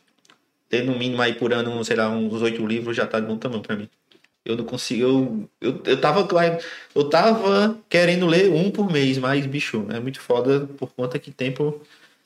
[0.68, 3.36] Ter no mínimo aí por ano, sei lá, uns oito livros já tá de bom
[3.38, 3.88] tamanho para mim.
[4.44, 5.02] Eu não consigo.
[5.02, 6.26] Eu, eu, eu, tava,
[6.94, 11.30] eu tava querendo ler um por mês, mas, bicho, é muito foda por conta que
[11.30, 11.80] tempo.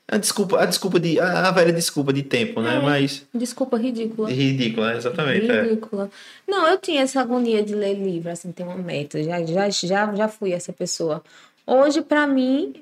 [0.07, 1.19] A desculpa, a desculpa de.
[1.19, 2.77] A, a velha desculpa de tempo, né?
[2.77, 3.27] É, mas.
[3.35, 4.31] Desculpa ridícula.
[4.31, 5.51] Ridícula, exatamente.
[5.51, 5.63] é.
[5.63, 6.11] Ridícula.
[6.47, 9.23] Não, eu tinha essa agonia de ler livro, assim, ter uma meta.
[9.23, 11.25] Já, já, já, já fui essa pessoa.
[11.67, 12.75] Hoje, pra mim,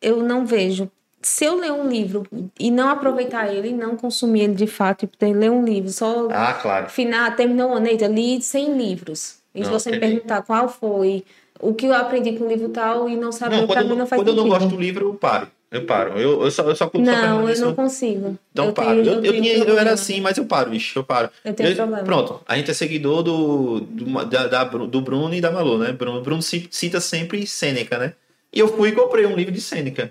[0.00, 0.90] eu não vejo.
[1.22, 2.26] Se eu ler um livro
[2.58, 6.54] e não aproveitar ele, não consumir ele de fato, tipo, ler um livro, só Ah,
[6.54, 6.88] claro.
[6.88, 9.36] final, terminou o Neita, li 100 livros.
[9.54, 10.12] E se Não, você me entendi.
[10.14, 11.24] perguntar qual foi,
[11.60, 13.90] o que eu aprendi com o livro tal e não saber, Não, pra quando, mim
[13.92, 14.58] eu, não faz quando eu não sentido.
[14.60, 15.48] gosto do livro, eu paro.
[15.70, 16.18] Eu paro.
[16.18, 18.36] Eu, eu só, eu só, só Não, eu permaneço- não consigo.
[18.52, 19.02] Então eu paro.
[19.04, 20.98] tenho- eu, eu, tinha- eu era assim, mas eu paro, bicho.
[20.98, 21.28] Eu paro.
[21.44, 22.02] Eu tenho Eu- problema.
[22.02, 25.92] Pronto, a gente é seguidor do, do, da, da do Bruno e da Malu, né?
[25.92, 28.14] Bruno, Bruno ci- cita sempre Sêneca, né?
[28.52, 30.10] E eu fui e comprei um livro de Sêneca.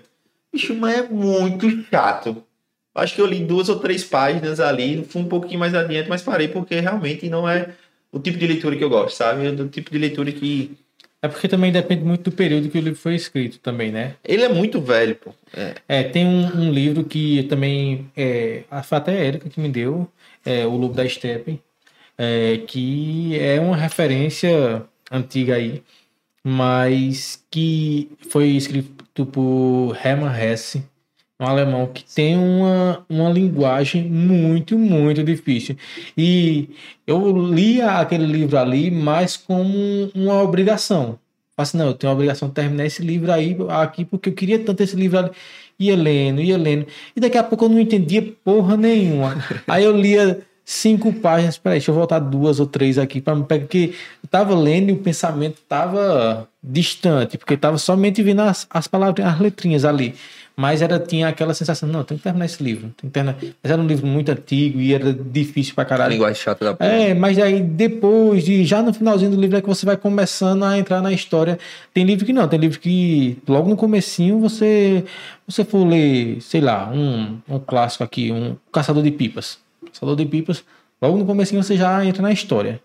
[0.52, 2.42] Bicho, mas é muito chato.
[2.94, 6.22] Acho que eu li duas ou três páginas ali, fui um pouquinho mais adiante, mas
[6.22, 7.70] parei porque realmente não é
[8.10, 9.46] o tipo de leitura que eu gosto, sabe?
[9.46, 10.72] É do tipo de leitura que.
[11.22, 14.16] É porque também depende muito do período que o livro foi escrito também, né?
[14.24, 15.32] Ele é muito velho, pô.
[15.54, 15.74] É.
[15.86, 18.10] É, tem um, um livro que também.
[18.16, 20.08] É, a- foi até a Erika que me deu,
[20.44, 21.60] é, O Lobo da Steppe,
[22.18, 24.82] é, que é uma referência
[25.12, 25.82] antiga aí,
[26.42, 30.84] mas que foi escrito por Hermann Hesse,
[31.38, 35.76] um alemão que tem uma, uma linguagem muito, muito difícil.
[36.16, 36.68] E
[37.06, 41.18] eu lia aquele livro ali mais como uma obrigação.
[41.56, 44.58] Assim, não, eu tenho a obrigação de terminar esse livro aí aqui, porque eu queria
[44.58, 45.30] tanto esse livro ali.
[45.78, 46.86] Ia lendo, ia lendo.
[47.16, 49.42] E daqui a pouco eu não entendia porra nenhuma.
[49.66, 53.42] Aí eu lia cinco páginas, peraí, deixa eu voltar duas ou três aqui para me
[53.42, 53.92] pegar, porque
[54.22, 59.26] eu tava lendo e o pensamento tava distante, porque tava somente vendo as, as palavras,
[59.26, 60.14] as letrinhas ali.
[60.56, 62.92] Mas era, tinha aquela sensação, não, tem que terminar esse livro.
[62.96, 63.36] Tem que terminar.
[63.62, 66.12] Mas era um livro muito antigo e era difícil pra caralho.
[66.12, 66.90] linguagem chata da porra.
[66.90, 70.64] É, mas aí depois de já no finalzinho do livro é que você vai começando
[70.64, 71.58] a entrar na história.
[71.94, 75.04] Tem livro que não, tem livro que logo no comecinho você
[75.48, 79.58] você for ler, sei lá, um, um clássico aqui, um Caçador de Pipas.
[79.92, 80.62] Caçador de Pipas,
[81.00, 82.80] logo no comecinho você já entra na história.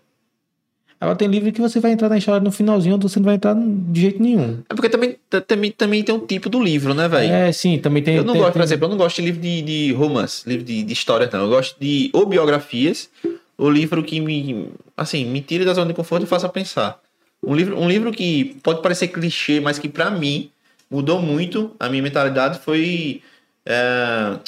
[0.98, 3.34] Agora tem livro que você vai entrar na história no finalzinho, outro você não vai
[3.34, 4.62] entrar de jeito nenhum.
[4.68, 7.30] É porque também, também, também tem um tipo do livro, né, velho?
[7.30, 8.16] É, sim, também tem.
[8.16, 10.48] Eu não tem- gosto, por tem- exemplo, eu não gosto de livro de, de romance,
[10.48, 11.40] livro de, de história, não.
[11.40, 13.10] Eu gosto de ou biografias,
[13.58, 16.98] ou livro que me, assim, me tire da zona de conforto e faça pensar.
[17.42, 20.50] Um livro, um livro que pode parecer clichê, mas que pra mim
[20.90, 23.20] mudou muito a minha mentalidade foi.
[23.66, 24.38] é,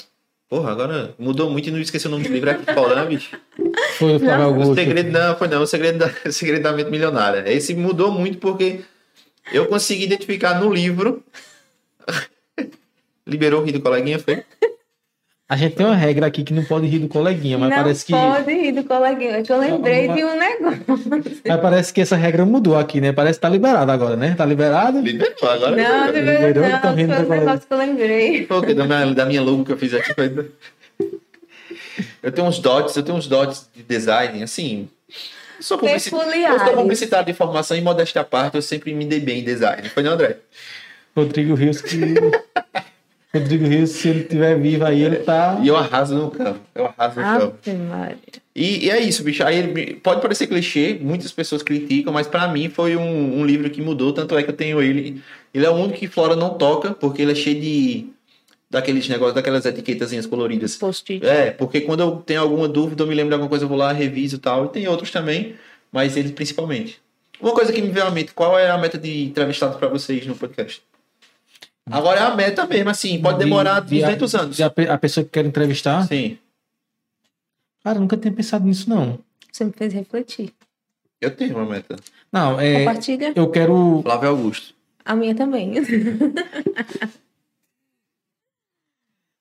[0.49, 2.49] Porra, agora mudou muito e não esqueci o nome do livro.
[2.49, 3.38] É né, bicho?
[3.99, 4.74] Foi o Flávio O Augusto.
[4.74, 7.44] segredo não, foi não, o segredo da, o segredo da mente milionária.
[7.53, 8.80] Esse mudou muito porque
[9.53, 11.22] eu consegui identificar no livro.
[13.26, 14.42] Liberou o rir do coleguinha, foi?
[15.51, 18.05] A gente tem uma regra aqui que não pode rir do coleguinha, mas não parece
[18.05, 18.12] que.
[18.12, 19.38] pode rir do coleguinha.
[19.38, 21.11] É que eu lembrei Não, de um negócio.
[21.46, 23.12] Mas parece que essa regra mudou aqui, né?
[23.12, 24.34] Parece que tá liberado agora, né?
[24.36, 25.01] Tá liberado?
[25.01, 25.74] Liberou, agora.
[25.74, 26.49] Não, liberou.
[26.49, 27.16] Liberou, verdade, tá rindo não.
[27.16, 27.46] Foi do um colega.
[27.46, 28.46] negócio que eu lembrei.
[28.46, 30.12] Pô, que da minha, da minha logo que eu fiz aqui.
[30.12, 30.51] Foi...
[32.22, 34.86] Eu tenho uns dots, eu tenho uns dots de design, assim.
[35.09, 36.12] Eu sou, publici...
[36.12, 39.44] eu sou publicitário de formação e modéstia à parte, eu sempre me dei bem em
[39.44, 39.88] design.
[39.88, 40.36] Foi, não, André?
[41.16, 41.96] Rodrigo Rios que.
[43.33, 45.61] Rodrigo Rios, se ele estiver vivo aí, ele tá.
[45.62, 46.61] E eu arraso no campo.
[46.74, 47.79] Eu arraso no campo.
[47.89, 48.16] Maria.
[48.55, 49.45] E, e é isso, bicho.
[49.45, 53.68] Aí ele pode parecer clichê, muitas pessoas criticam, mas pra mim foi um, um livro
[53.68, 54.12] que mudou.
[54.14, 55.22] Tanto é que eu tenho ele.
[55.53, 58.07] Ele é o único que Flora não toca, porque ele é cheio de.
[58.70, 60.76] daqueles negócios, daquelas etiquetazinhas coloridas.
[60.76, 61.24] Post-it.
[61.24, 63.76] É, porque quando eu tenho alguma dúvida, eu me lembro de alguma coisa, eu vou
[63.76, 64.64] lá, reviso e tal.
[64.64, 65.55] E tem outros também,
[65.93, 66.99] mas eles principalmente.
[67.41, 70.26] Uma coisa que me veio à mente, qual é a meta de entrevistado pra vocês
[70.26, 70.83] no podcast?
[71.91, 74.57] Agora é a meta mesmo, assim, pode De- demorar de- 200 anos.
[74.57, 76.07] de a, a pessoa que quer entrevistar.
[76.07, 76.39] Sim,
[77.84, 79.18] Cara, nunca tinha pensado nisso, não.
[79.51, 80.53] Você me fez refletir.
[81.20, 81.97] eu tenho uma meta.
[82.30, 82.80] Não, é.
[82.80, 83.32] Compartilha.
[83.34, 84.01] Eu quero.
[84.03, 84.74] Flávio Augusto.
[85.05, 85.72] A minha também.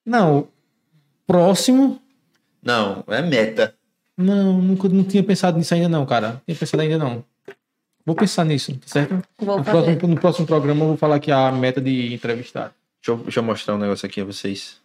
[0.05, 0.47] Não.
[1.25, 2.01] Próximo.
[2.63, 3.75] Não, é meta.
[4.15, 6.33] Não, nunca não tinha pensado nisso ainda, não, cara.
[6.33, 7.23] Não tinha pensado ainda, não.
[8.07, 9.21] Vou pensar nisso, tá certo?
[9.37, 12.73] Vou No próximo, no próximo programa eu vou falar aqui a meta de entrevistar.
[13.01, 14.79] Deixa eu, deixa eu mostrar um negócio aqui a vocês.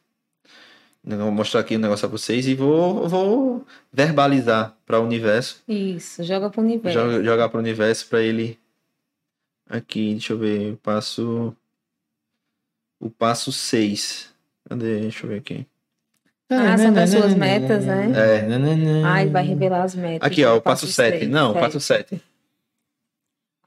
[1.07, 5.63] Eu Vou mostrar aqui um negócio a vocês e vou, vou verbalizar para o universo.
[5.69, 6.99] Isso, joga pro universo.
[6.99, 8.59] Joga- jogar para o universo para ele.
[9.71, 10.73] Aqui, deixa eu ver.
[10.73, 11.55] O passo.
[12.99, 14.33] O passo 6.
[14.69, 14.99] Cadê?
[15.03, 15.65] Deixa eu ver aqui.
[16.51, 18.11] Ah, são das suas metas, né?
[18.17, 19.05] É.
[19.05, 20.27] Ai, vai revelar as metas.
[20.27, 21.19] Aqui, ó, o passo 7.
[21.21, 21.31] seis.
[21.31, 22.21] Não, o passo 7.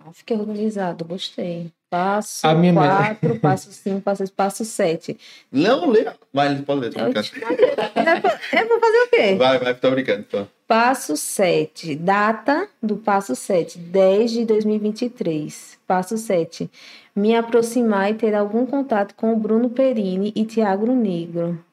[0.08, 1.72] Ah, fiquei organizado, gostei.
[1.90, 5.18] Passo A minha meta- 4, passo 5, passo 6, passo 7.
[5.52, 6.06] Não, lê.
[6.34, 7.28] Vai, pode ler, tô Eu brincando.
[7.28, 9.36] te É pra é pra fazer o quê?
[9.36, 10.24] Vai, vai, tô brincando.
[10.24, 10.46] Tô.
[10.68, 11.96] Passo 7.
[11.96, 13.78] Data do passo 7.
[13.80, 15.78] 10 de 2023.
[15.88, 16.70] Passo 7.
[17.16, 21.64] Me aproximar e ter algum contato com o Bruno Perini e Tiago Negro.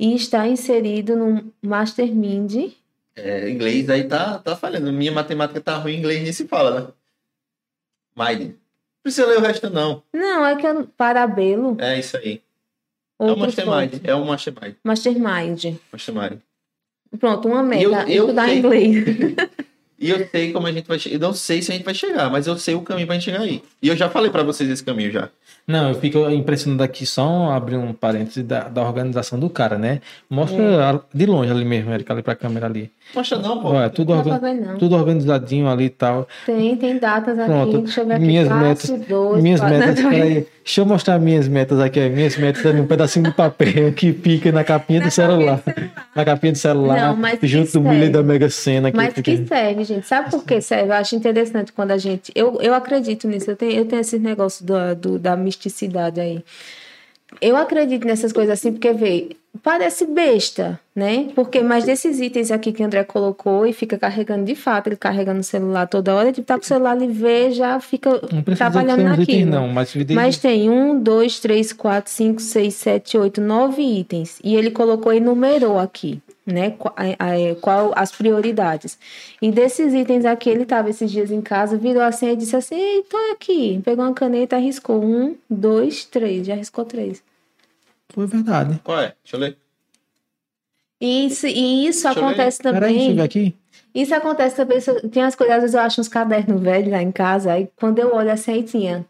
[0.00, 2.72] E estar inserido no Mastermind.
[3.16, 4.92] É, inglês aí tá, tá falhando.
[4.92, 6.86] Minha matemática tá ruim, inglês nem se fala, né?
[8.18, 8.40] Mind.
[8.50, 8.54] Não
[9.02, 10.02] precisa ler o resto, não.
[10.12, 10.86] Não, é que eu.
[10.96, 11.76] Parabelo.
[11.80, 12.42] É isso aí.
[13.18, 13.90] É o Outro Mastermind.
[13.92, 14.00] ponto.
[14.10, 14.74] É o Mastermind.
[14.84, 15.64] Mastermind.
[15.92, 16.38] Mastermind.
[17.18, 17.82] Pronto, uma meta.
[17.82, 18.58] Eu- eu estudar sei.
[18.58, 18.94] inglês.
[20.00, 21.16] E eu sei como a gente vai chegar.
[21.16, 23.24] Eu não sei se a gente vai chegar, mas eu sei o caminho pra gente
[23.24, 23.64] chegar aí.
[23.82, 25.28] E eu já falei pra vocês esse caminho já.
[25.68, 30.00] Não, eu fico impressionado aqui, só abrir um parênteses da, da organização do cara, né?
[30.30, 32.90] Mostra a- de longe ali mesmo, Erika, ali pra câmera ali.
[33.14, 33.68] Mostra não, pô.
[33.68, 34.76] Olha, tudo, organ- não.
[34.78, 36.26] tudo organizadinho ali e tal.
[36.46, 37.48] Tem, tem datas aqui.
[37.50, 37.78] Pronto.
[37.82, 38.24] Deixa eu ver aqui.
[38.24, 40.46] Minhas passo metas- dois, minhas metas, Não, peraí.
[40.64, 42.00] Deixa eu mostrar minhas metas aqui.
[42.00, 42.08] ó.
[42.10, 45.58] Minhas metas é num pedacinho de papel que fica na capinha Na do celular.
[45.58, 46.08] capinha do celular.
[46.14, 48.90] Na capinha do celular, Não, mas junto do milho da Mega Sena.
[48.94, 50.06] Mas fica- que serve, gente.
[50.06, 50.88] Sabe por que serve?
[50.90, 52.30] Eu acho interessante quando a gente.
[52.34, 53.50] Eu, eu acredito nisso.
[53.50, 56.44] Eu tenho, eu tenho esse negócio do, do- da misticidade aí.
[57.42, 61.28] Eu acredito nessas coisas assim, porque, vê, parece besta, né?
[61.34, 64.96] Porque, mas desses itens aqui que o André colocou e fica carregando de fato, ele
[64.96, 68.18] carregando o celular toda hora, tipo, tá com o celular ali, vê, já fica
[68.56, 69.50] trabalhando itens, naquilo.
[69.50, 74.38] não, mas, Mas tem um, dois, três, quatro, cinco, seis, sete, oito, nove itens.
[74.42, 76.74] E ele colocou e numerou aqui, né?
[77.60, 78.98] Qual as prioridades.
[79.40, 82.74] E desses itens aqui, ele estava esses dias em casa, virou assim e disse assim:
[82.74, 83.80] Ei, tô aqui.
[83.84, 85.04] Pegou uma caneta, arriscou.
[85.04, 86.46] Um, dois, três.
[86.46, 87.22] Já arriscou três.
[88.08, 88.80] Foi verdade.
[88.82, 89.14] Qual é?
[89.22, 89.56] Deixa eu ler.
[91.00, 93.16] E isso, e isso Deixa acontece Peraí, deixa eu também.
[93.16, 93.54] ver aqui.
[93.94, 94.78] Isso acontece também.
[95.10, 97.98] Tem as coisas, às vezes eu acho uns cadernos velhos lá em casa, aí quando
[97.98, 99.06] eu olho assim, aí tinha.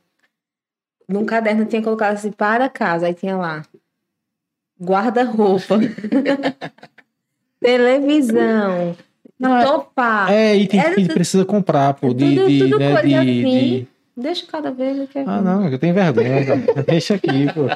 [1.08, 3.62] Num caderno tinha colocado assim, para casa, aí tinha lá.
[4.80, 5.78] Guarda-roupa.
[7.60, 8.96] televisão.
[9.38, 10.26] Não, é- sofá.
[10.32, 12.12] É, item era que tudo- precisa comprar, pô.
[12.12, 13.42] De, tudo- de, tudo né, coisa de, assim.
[13.44, 16.44] de- Deixa cada vez Ah, não, eu tenho vergonha.
[16.88, 17.68] Deixa aqui, pô.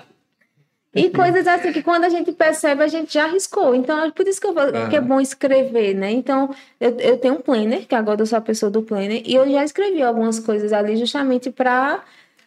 [0.95, 3.75] E coisas assim que quando a gente percebe, a gente já arriscou.
[3.77, 4.89] Então, é por isso que, eu, falo Aham.
[4.91, 6.11] que é bom escrever, né?
[6.11, 9.35] Então, eu, eu tenho um planner, que agora eu sou a pessoa do planner, e
[9.35, 12.03] eu já escrevi algumas coisas ali justamente para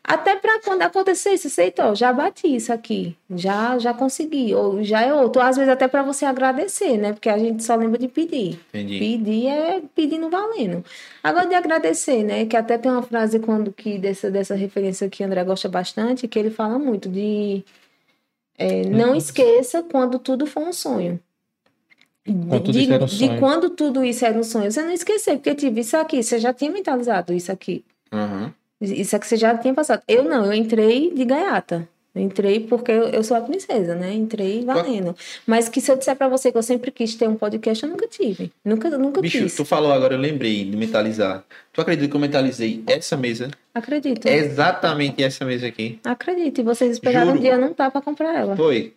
[0.08, 5.02] até para quando acontecer isso, então, já bati isso aqui, já já consegui, ou já
[5.02, 7.12] é outro, às vezes até para você agradecer, né?
[7.12, 8.60] Porque a gente só lembra de pedir.
[8.70, 9.00] Entendi.
[9.00, 10.86] Pedir é pedindo valendo.
[11.24, 12.46] Agora de agradecer, né?
[12.46, 16.28] Que até tem uma frase quando que dessa, dessa referência que o André gosta bastante,
[16.28, 17.64] que ele fala muito de
[18.60, 21.20] é, não esqueça quando tudo for um sonho.
[22.24, 23.40] Quando tudo de, um de sonho.
[23.40, 24.72] quando tudo isso era um sonho.
[24.72, 27.84] Você não esquecer, porque tive isso aqui, você já tinha mentalizado isso aqui.
[28.12, 28.52] Uhum.
[28.82, 30.02] Isso aqui você já tinha passado.
[30.08, 31.88] Eu não, eu entrei de gaiata.
[32.14, 34.14] Eu entrei porque eu, eu sou a princesa, né?
[34.14, 35.14] Entrei valendo.
[35.46, 37.90] Mas que se eu disser pra você que eu sempre quis ter um podcast, eu
[37.90, 38.54] nunca tive.
[38.64, 39.54] Nunca, nunca Bicho, quis.
[39.56, 41.44] tu falou agora, eu lembrei de mentalizar.
[41.74, 43.52] Tu acredita que eu mentalizei essa mesa?
[43.74, 44.28] Acredito.
[44.28, 46.00] É exatamente essa mesa aqui.
[46.06, 46.62] Acredito.
[46.62, 47.38] E vocês esperaram Juro.
[47.38, 48.56] um dia não tá pra comprar ela.
[48.56, 48.94] Foi.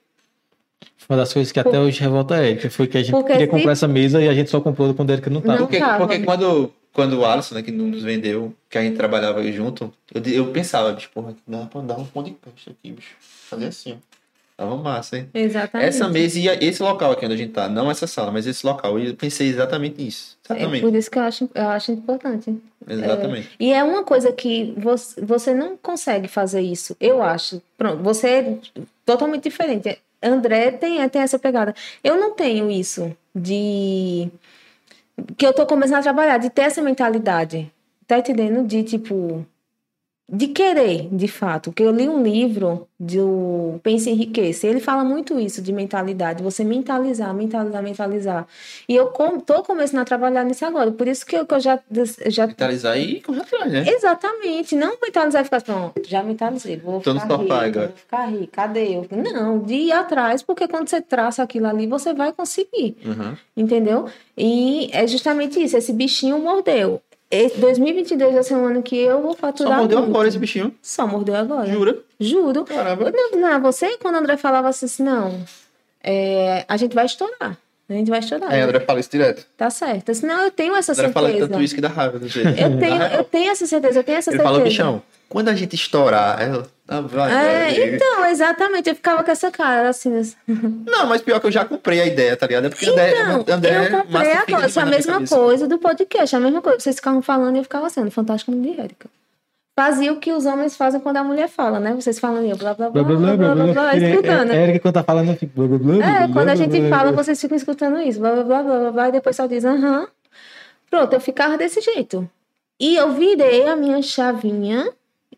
[1.09, 3.47] Uma das coisas que até hoje revolta a Erika foi que a gente Porque queria
[3.47, 5.59] se- comprar essa mesa e a gente só comprou quando a Erika não tava.
[5.59, 6.07] Não Porque, tava.
[6.07, 10.21] porque quando, quando o Alisson, né, que nos vendeu, que a gente trabalhava junto, eu,
[10.33, 13.15] eu pensava, bicho, porra, dá pra dar um podcast aqui, bicho.
[13.21, 13.97] Fazer assim, ó.
[14.57, 15.31] Tava massa, hein?
[15.33, 15.89] Exatamente.
[15.89, 18.67] Essa mesa e esse local aqui onde a gente tá, não essa sala, mas esse
[18.67, 18.99] local.
[18.99, 20.37] Eu pensei exatamente nisso.
[20.49, 20.81] É Exatamente.
[20.81, 22.59] por isso que eu acho, eu acho importante.
[22.89, 23.51] Exatamente.
[23.61, 27.63] E é uma coisa que você, você não consegue fazer isso, eu acho.
[27.77, 28.59] Pronto, você é
[29.07, 29.97] totalmente diferente.
[30.21, 31.73] André tem, tem essa pegada.
[32.03, 34.29] Eu não tenho isso de.
[35.37, 37.73] Que eu tô começando a trabalhar, de ter essa mentalidade.
[38.07, 38.67] Tá entendendo?
[38.67, 39.47] De tipo.
[40.31, 41.71] De querer, de fato.
[41.71, 44.67] Porque eu li um livro do Pense Enriqueça.
[44.67, 46.43] Ele fala muito isso de mentalidade.
[46.43, 48.47] Você mentalizar, mentalizar, mentalizar.
[48.87, 50.91] E eu com, tô começando a trabalhar nisso agora.
[50.91, 51.79] Por isso que eu, que eu já,
[52.27, 53.85] já Mentalizar e correr atrás, né?
[53.89, 57.87] Exatamente, não mentalizar e ficar pronto, já mentalizei, vou Tô ficar rico, agora.
[57.89, 59.07] vou ficar rico, cadê eu?
[59.11, 63.35] Não, de ir atrás, porque quando você traça aquilo ali, você vai conseguir, Uhum.
[63.57, 64.07] entendeu?
[64.37, 67.01] E é justamente isso, esse bichinho mordeu.
[67.31, 70.11] Esse 2022 vai ser um ano que eu vou Só faturar mordeu muito.
[70.11, 70.75] agora esse bichinho.
[70.81, 71.67] Só mordeu agora.
[71.71, 71.99] Jura?
[72.19, 72.65] Juro.
[72.65, 73.13] Caramba.
[73.35, 75.39] Não, você, quando o André falava assim, não,
[76.03, 77.59] é, a gente vai estourar,
[77.89, 78.51] a gente vai estourar.
[78.51, 79.47] Aí André fala isso direto.
[79.59, 80.15] Tá certo.
[80.15, 81.49] Senão eu tenho essa André fala certeza.
[81.51, 82.49] tanto isso que dá raiva do jeito.
[82.49, 84.55] Eu tenho, eu tenho essa certeza, eu tenho essa Ele certeza.
[84.55, 86.67] fala, bichão, quando a gente estourar, ela.
[86.91, 87.95] Ah, vai, É, vai.
[87.95, 90.17] então, exatamente, eu ficava com essa cara, assim.
[90.17, 90.35] assim.
[90.87, 92.67] Não, mas pior que eu já comprei a ideia, tá ligado?
[92.67, 96.41] É porque André, Então, André eu comprei agora, é a mesma coisa do podcast, a
[96.41, 96.81] mesma coisa.
[96.81, 99.07] Vocês ficavam falando e eu ficava assim, no Fantástico Mundo de Érica.
[99.79, 101.93] Fazia o que os homens fazem quando a mulher fala, né?
[101.95, 104.51] Vocês falam e eu blá blá blá Blá, blá, blá blá blá, blá, escutando.
[104.51, 105.53] É, é, Érica, quando tá falando, eu fico.
[105.55, 107.23] Blá, blá, blá, blá, É, blá, quando a blá, gente blá, fala, blá.
[107.23, 110.09] vocês ficam escutando isso, blá blá blá blá blá, blá e depois só diz aham.
[110.91, 112.29] Pronto, eu ficava desse jeito.
[112.81, 114.91] E eu virei a minha chavinha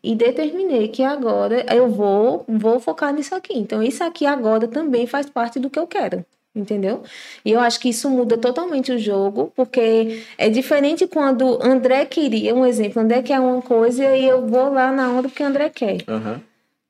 [0.03, 3.57] e determinei que agora eu vou, vou focar nisso aqui.
[3.57, 6.25] Então, isso aqui agora também faz parte do que eu quero.
[6.53, 7.01] Entendeu?
[7.45, 12.53] E eu acho que isso muda totalmente o jogo, porque é diferente quando André queria,
[12.53, 15.99] um exemplo, André quer uma coisa e eu vou lá na onda porque André quer.
[16.09, 16.41] Aham.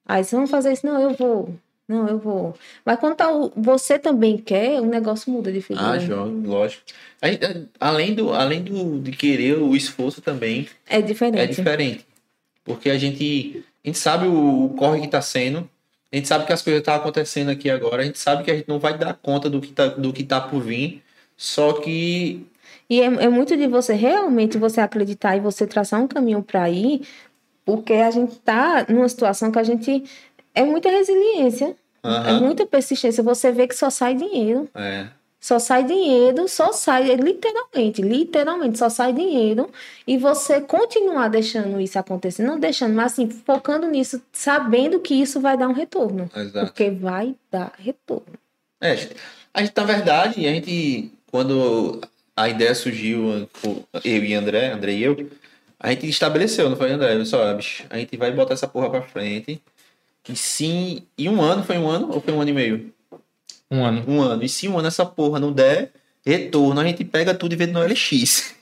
[0.03, 1.53] Aí vocês vão fazer isso, não, eu vou.
[1.88, 2.55] Não, eu vou.
[2.84, 5.91] Mas quando tá o- você também quer, o negócio muda de figura.
[5.91, 6.82] Ah, João, lógico.
[7.80, 11.39] Além do, além do, de querer, o esforço também É diferente.
[11.39, 12.05] é diferente.
[12.64, 15.70] Porque a gente, a gente sabe o, o corre que está sendo,
[16.12, 18.55] a gente sabe que as coisas estão acontecendo aqui agora, a gente sabe que a
[18.55, 21.01] gente não vai dar conta do que tá, do que tá por vir,
[21.38, 22.45] só que
[22.89, 26.70] E é, é muito de você realmente você acreditar e você traçar um caminho para
[26.70, 27.01] ir,
[27.66, 30.03] porque a gente tá numa situação que a gente
[30.53, 32.39] é muita resiliência, é Aham.
[32.41, 33.24] muita persistência.
[33.24, 34.68] Você vê que só sai dinheiro.
[34.76, 35.07] é,
[35.42, 39.72] Só sai dinheiro, só sai, literalmente, literalmente, só sai dinheiro.
[40.06, 45.42] E você continuar deixando isso acontecer, não deixando, mas assim, focando nisso, sabendo que isso
[45.42, 46.30] vai dar um retorno.
[46.36, 46.68] exato.
[46.68, 48.38] Porque vai dar retorno.
[48.80, 49.10] É,
[49.52, 52.00] a gente, na verdade, a gente, quando
[52.36, 53.50] a ideia surgiu,
[54.06, 55.28] eu e André, André e eu,
[55.80, 57.26] a gente estabeleceu, não foi, André?
[57.26, 59.60] Só, bicho, a gente vai botar essa porra pra frente.
[60.30, 62.94] E sim, em um ano, foi um ano ou foi um ano e meio?
[63.72, 64.04] Um ano.
[64.08, 64.44] Um ano.
[64.44, 65.92] E se um ano essa porra não der
[66.26, 68.54] retorno, a gente pega tudo e vende no LX.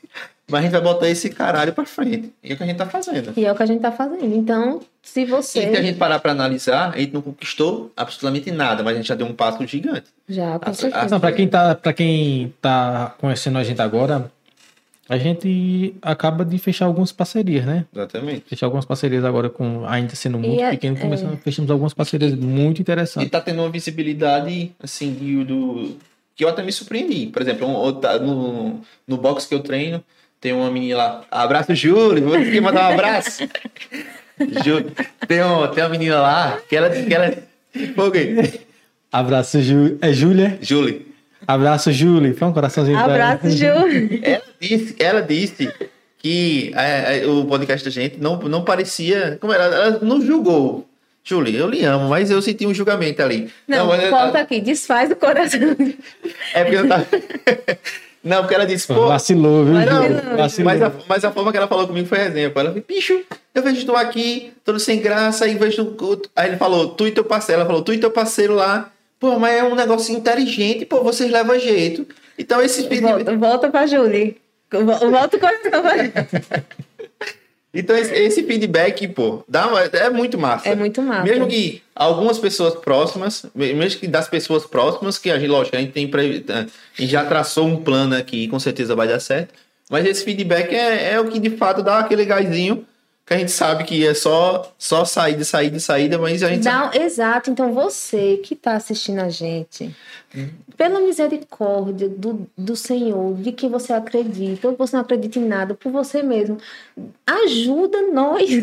[0.51, 2.33] Mas a gente vai botar esse caralho pra frente.
[2.43, 3.33] E é o que a gente tá fazendo.
[3.37, 4.35] E é o que a gente tá fazendo.
[4.35, 5.59] Então, se você.
[5.59, 8.97] E se a gente parar pra analisar, a gente não conquistou absolutamente nada, mas a
[8.97, 10.05] gente já deu um passo gigante.
[10.27, 11.07] Já, com Ah, certeza.
[11.09, 14.31] Não, pra quem tá, pra quem tá conhecendo a gente agora,
[15.09, 17.85] a gente acaba de fechar algumas parcerias, né?
[17.93, 18.43] Exatamente.
[18.47, 20.99] Fechar algumas parcerias agora com ainda sendo muito E é- pequeno, é.
[21.01, 23.29] começamos, fechamos algumas parcerias muito E interessantes.
[23.31, 25.97] tá tendo uma visibilidade, assim, de- do.
[26.35, 27.25] Que eu até me surpreendi.
[27.27, 27.91] Por exemplo, um-
[28.25, 30.01] no, no box que eu treino,
[30.39, 31.25] tem uma menina lá.
[31.29, 32.23] Abraço, Júlio.
[32.23, 33.43] Vou aqui mandar um abraço.
[34.63, 34.91] Júlio.
[35.27, 36.89] Tem, um, tem uma menina lá que ela.
[36.89, 37.29] Que ela
[38.13, 38.61] gay.
[39.11, 39.97] Abraço, Ju...
[40.01, 40.57] é Júlia.
[40.61, 41.01] Júlia.
[41.49, 42.31] Abraço, Júlia.
[42.35, 43.33] Foi um coraçãozinho pra ela.
[43.33, 43.65] Abraço, Ju.
[43.65, 45.73] Ela disse, ela disse
[46.19, 49.35] que é, é, o podcast da gente não, não parecia.
[49.41, 49.63] Como era?
[49.63, 50.87] Ela não julgou.
[51.23, 53.49] Júlia, eu lhe amo, mas eu senti um julgamento ali.
[53.67, 55.75] Não, mas- volta aqui, desfaz o coração.
[56.53, 57.07] É porque eu tava.
[58.21, 59.07] Não, porque ela disse, pô.
[59.07, 60.35] Vacilou, viu, Mas, não?
[60.35, 60.65] Vacilou.
[60.65, 62.59] mas, a, mas a forma que ela falou comigo foi exemplo.
[62.59, 63.17] Ela falou, bicho,
[63.55, 66.21] eu vejo tu aqui, todo sem graça, e vejo tu.
[66.35, 67.61] Aí ele falou, tu e teu parceiro.
[67.61, 68.91] Ela falou, tu e teu parceiro lá.
[69.19, 72.07] Pô, mas é um negócio inteligente, pô, vocês levam jeito.
[72.37, 74.37] Então esse Volta, volta pra Julie.
[74.71, 75.95] Vo- Volta coração pra
[77.73, 80.69] Então esse, esse feedback, pô, dá uma- é muito massa.
[80.69, 81.23] É muito massa.
[81.23, 85.79] Mesmo que algumas pessoas próximas, mesmo que das pessoas próximas, que a gente, lógico, a
[85.79, 86.61] gente tem pre- a
[86.99, 89.53] gente já traçou um plano aqui, com certeza vai dar certo.
[89.89, 92.85] Mas esse feedback é, é o que de fato dá aquele gásinho.
[93.29, 96.97] Que a gente sabe que é só, só saída, saída, saída, mas a gente sabe-
[96.97, 97.51] Dá- exato.
[97.51, 99.95] Então, você que está assistindo a gente,
[100.75, 105.75] pela misericórdia do, do Senhor, de que você acredita, ou você não acredita em nada,
[105.75, 106.57] por você mesmo,
[107.25, 108.49] ajuda nós.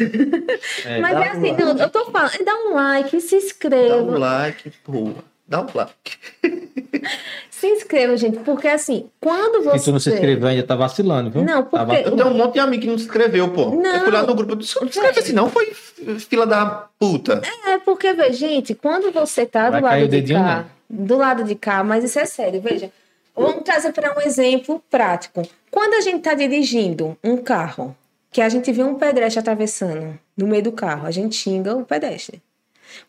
[0.84, 1.62] É, Mas é um assim, like.
[1.62, 4.18] não, eu tô falando, dá um like, se dá um inscreva.
[4.18, 5.12] like, pô.
[5.48, 6.18] Dá um like.
[7.58, 9.78] Se inscreva, gente, porque assim, quando você.
[9.78, 11.42] Se tu não se inscreveu ainda, tá vacilando, viu?
[11.42, 13.70] Não, Tá porque- Eu tenho um monte de amigo que não se inscreveu, pô.
[13.70, 13.94] Não.
[13.94, 15.48] Eu fui lá no grupo, eu disse, não se inscreve assim, não.
[15.48, 15.72] Foi
[16.18, 16.66] fila da
[16.98, 17.40] puta.
[17.66, 21.16] É porque, vê, gente, quando você tá Vai do lado o de dedinho, cá, do
[21.16, 22.90] lado de cá, mas isso é sério, veja.
[23.34, 25.40] Vamos trazer para um exemplo prático.
[25.70, 27.96] Quando a gente tá dirigindo um carro,
[28.30, 31.86] que a gente vê um pedestre atravessando no meio do carro, a gente xinga o
[31.86, 32.42] pedestre.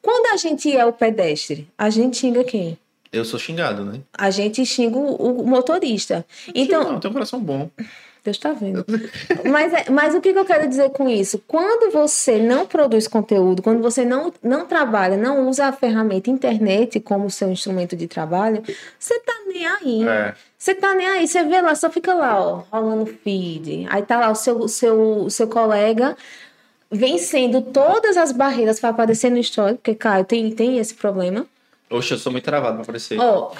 [0.01, 2.77] Quando a gente é o pedestre, a gente xinga quem?
[3.11, 3.99] Eu sou xingado, né?
[4.17, 6.25] A gente xinga o, motorista.
[6.53, 7.69] Então, Não, tenho um coração bom.
[8.23, 8.85] Deus está vendo.
[9.49, 11.41] mas, é- mas o que, que eu quero dizer com isso?
[11.47, 16.99] Quando você não produz conteúdo, quando você não, não trabalha, não usa a ferramenta internet
[16.99, 18.61] como seu instrumento de trabalho,
[18.99, 20.07] você tá nem aí.
[20.07, 20.33] É.
[20.57, 21.27] Você tá nem aí.
[21.27, 23.85] Você vê lá, só fica lá, ó, rolando feed.
[23.89, 26.17] Aí tá lá o seu, seu, seu colega
[26.91, 31.45] vencendo todas as barreiras para aparecer no story, porque, Caio, tem, tem esse problema.
[31.89, 33.19] Oxe, eu sou muito travado pra aparecer.
[33.19, 33.51] Ó,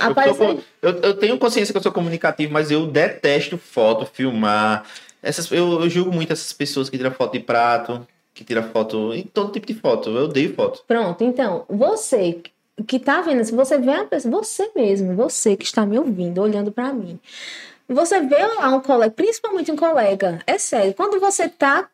[0.82, 4.84] Eu, eu- eu tenho consciência que eu sou comunicativo, mas eu detesto foto, filmar.
[5.24, 9.14] Essas, eu, eu julgo muito essas pessoas que tiram foto de prato, que tiram foto
[9.14, 10.10] em todo tipo de foto.
[10.10, 10.84] Eu odeio foto.
[10.88, 12.42] Pronto, então, você
[12.86, 16.40] que tá vendo, se você vê a pessoa, você mesmo, você que está me ouvindo,
[16.42, 17.20] olhando para mim,
[17.90, 21.88] você vê lá um colega, principalmente um colega, é sério, quando você tá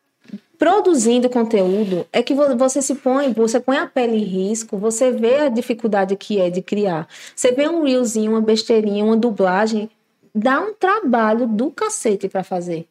[0.64, 5.10] produzindo conteúdo, é que vo- você se põe, você põe a pele em risco, você
[5.10, 7.06] vê a dificuldade que é de criar.
[7.36, 9.90] Você vê um reelzinho, uma besteirinha, uma dublagem,
[10.34, 12.86] dá um trabalho do cacete para fazer.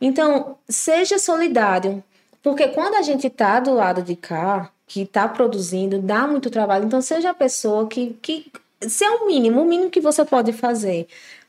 [0.00, 2.02] Então, seja solidário.
[2.42, 6.86] Porque quando a gente tá do lado de cá, que tá produzindo, dá muito trabalho.
[6.86, 8.16] Então, seja a pessoa que.
[8.20, 8.50] que
[8.80, 11.06] se é o mínimo, o mínimo que você pode fazer.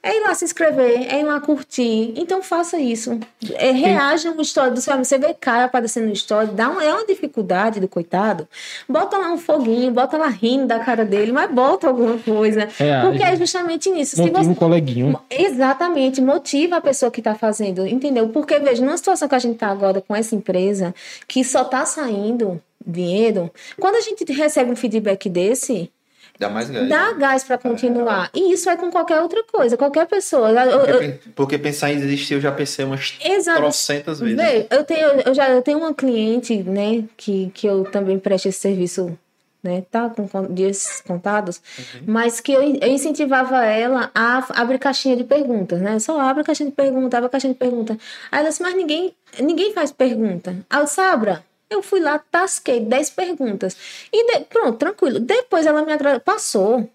[0.08, 2.14] É ir lá se inscrever, é ir lá curtir.
[2.16, 3.20] Então, faça isso.
[3.56, 5.06] É, reaja uma história do seu amigo.
[5.06, 8.48] Você vê cara aparecendo no story, dá uma, é uma dificuldade do coitado.
[8.88, 12.68] Bota lá um foguinho, bota lá rindo da cara dele, mas bota alguma coisa.
[12.78, 13.08] Reage.
[13.08, 14.18] Porque é justamente nisso.
[14.20, 15.20] Motiva você- um coleguinho.
[15.30, 18.30] Exatamente, motiva a pessoa que está fazendo, entendeu?
[18.30, 20.94] Porque, veja, numa situação que a gente está agora com essa empresa,
[21.28, 25.92] que só está saindo dinheiro, quando a gente recebe um feedback desse,
[26.40, 26.88] Dá mais gás.
[26.88, 28.30] dá gás para continuar.
[28.34, 30.50] E isso é com qualquer outra coisa, qualquer pessoa.
[30.52, 33.58] Eu- eu- Porque, pen- porque pensar em desistir eu já pensei umas Exato.
[33.60, 34.36] trocentas vezes.
[34.38, 38.48] Vê, eu tenho, eu já eu tenho uma cliente, né, que, que eu também presto
[38.48, 39.18] esse serviço,
[39.64, 41.60] né, tá com dias contados,
[42.06, 45.98] mas que eu, eu incentivava ela a abrir caixinha de perguntas, né?
[46.00, 47.98] Só abre caixinha de pergunta, abre caixinha de pergunta.
[48.32, 50.56] Aí ela disse, mas ninguém, ninguém faz pergunta.
[50.70, 53.76] Aí eu disse, Abra, eu fui lá, tasquei 10 perguntas.
[54.12, 55.20] E de- pronto, tranquilo.
[55.20, 56.90] Depois ela me agradeceu, passou.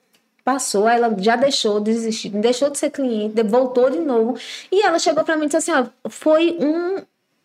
[0.45, 4.37] Passou, aí ela já deixou de desistir, deixou de ser cliente, voltou de novo.
[4.73, 6.97] E ela chegou pra mim e disse assim: ó, foi um,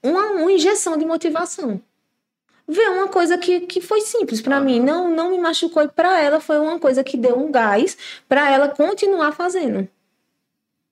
[0.01, 1.80] uma, uma injeção de motivação.
[2.67, 6.19] Ver uma coisa que, que foi simples pra mim, não, não me machucou, e pra
[6.19, 7.95] ela foi uma coisa que deu um gás
[8.28, 9.88] pra ela continuar fazendo.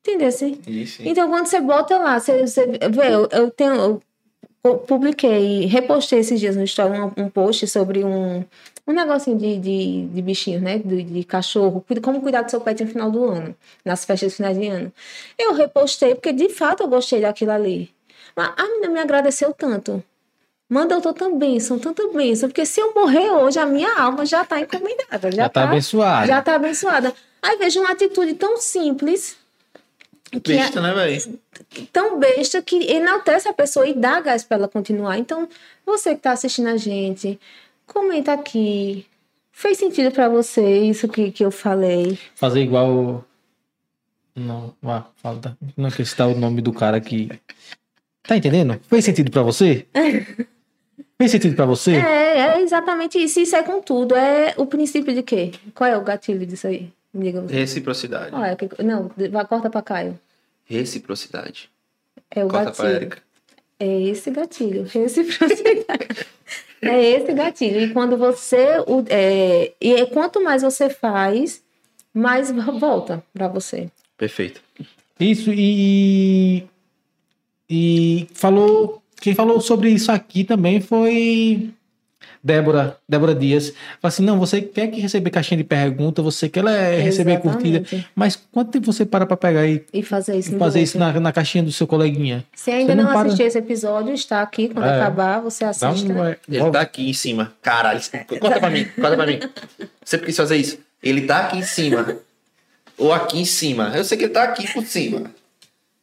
[0.02, 0.28] Entendeu?
[0.28, 0.62] assim?
[0.68, 1.02] Isso.
[1.04, 3.74] Então, quando você bota lá, você, você vê, eu, eu tenho.
[3.74, 4.02] Eu
[4.74, 8.44] publiquei, repostei esses dias no story um, um post sobre um,
[8.88, 10.80] um negocinho de, de, de bichinho, né?
[10.80, 14.38] De, de cachorro, como cuidar do seu pet no final do ano, nas festas de
[14.38, 14.94] final de ano.
[15.38, 17.92] Eu repostei, porque de fato eu gostei daquilo ali.
[18.36, 20.04] Mas a menina me agradeceu tanto.
[20.68, 24.44] Manda eu tanta bênção, tanta bênção, porque se eu morrer hoje, a minha alma já
[24.44, 25.32] tá encomendada.
[25.32, 26.28] Já, Já tá abençoado.
[26.28, 27.14] Já tá abençoada.
[27.40, 29.38] Aí vejo uma atitude tão simples
[30.42, 31.40] que é- Besta, né, velho?
[31.92, 35.18] tão besta que enaltece a pessoa e dá gás para ela continuar.
[35.18, 35.48] Então,
[35.86, 37.40] você que está assistindo a gente,
[37.88, 39.06] comenta aqui.
[39.52, 42.20] Fez sentido para você isso que, que eu falei?
[42.36, 43.24] Fazer igual.
[44.36, 45.58] Não, vá, fala, tá?
[45.78, 47.30] não citar o nome do cara que.
[48.24, 48.80] Tá entendendo?
[48.90, 49.86] Fez sentido pra você?
[51.18, 51.94] Fez sentido pra você?
[51.96, 53.40] É, é exatamente isso.
[53.40, 54.14] Isso é com tudo.
[54.16, 55.52] É o princípio de quê?
[55.74, 56.92] Qual é o gatilho disso aí?
[57.50, 58.32] Reciprocidade.
[58.32, 58.56] Qual é?
[58.58, 60.20] Que- Não, vai, corta para Caio.
[60.66, 61.70] Reciprocidade.
[62.32, 63.18] É o Corta gatilho.
[63.80, 66.26] É esse gatilho, reciprocidade.
[66.82, 67.82] é esse gatilho.
[67.82, 68.80] E quando você.
[68.88, 71.62] o- É, e é quanto mais você faz,
[72.14, 73.90] mais volta para você.
[74.18, 74.62] Perfeito.
[75.20, 76.64] Isso, e.
[77.70, 79.02] E falou.
[79.22, 81.74] Quem falou sobre isso aqui também foi
[82.46, 83.70] Débora, Débora Dias,
[84.00, 87.84] fala assim: não, você quer que receber caixinha de pergunta, você quer é, receber curtida,
[88.14, 91.20] mas quanto tempo você para pra pegar e E fazer isso no fazer isso na,
[91.20, 92.46] na caixinha do seu coleguinha?
[92.56, 94.70] Se ainda Você não, não para- assistiu esse episódio, está aqui.
[94.70, 95.02] Quando É.
[95.02, 96.12] acabar, você assiste.
[96.12, 97.52] um, é, Ele tá aqui em cima.
[97.64, 98.00] Caralho,
[98.40, 99.40] conta pra mim, conta pra mim.
[100.04, 100.78] Você quis fazer isso?
[101.02, 102.16] Ele tá aqui em cima.
[102.96, 103.92] Ou aqui em cima.
[103.96, 105.32] Eu sei que ele tá aqui por cima.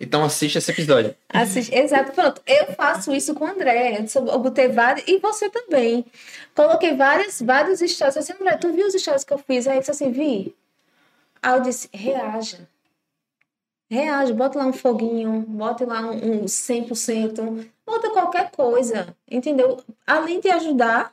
[0.03, 1.14] Então assiste esse episódio.
[1.28, 2.42] Assiste- Exato, pronto.
[2.44, 4.05] Eu faço isso com o André.
[4.14, 5.07] Eu Eu botei vários.
[5.07, 6.05] E você também.
[6.55, 8.16] Coloquei várias, vários stories.
[8.16, 9.66] Assim, André, tu viu os stories que eu fiz?
[9.66, 10.55] Aí ele disse assim, vi.
[11.40, 12.68] Aí eu disse, reaja.
[13.90, 19.82] Reage, bota lá um foguinho, bota lá um, um 100%, bota qualquer coisa, entendeu?
[20.07, 21.12] Além de ajudar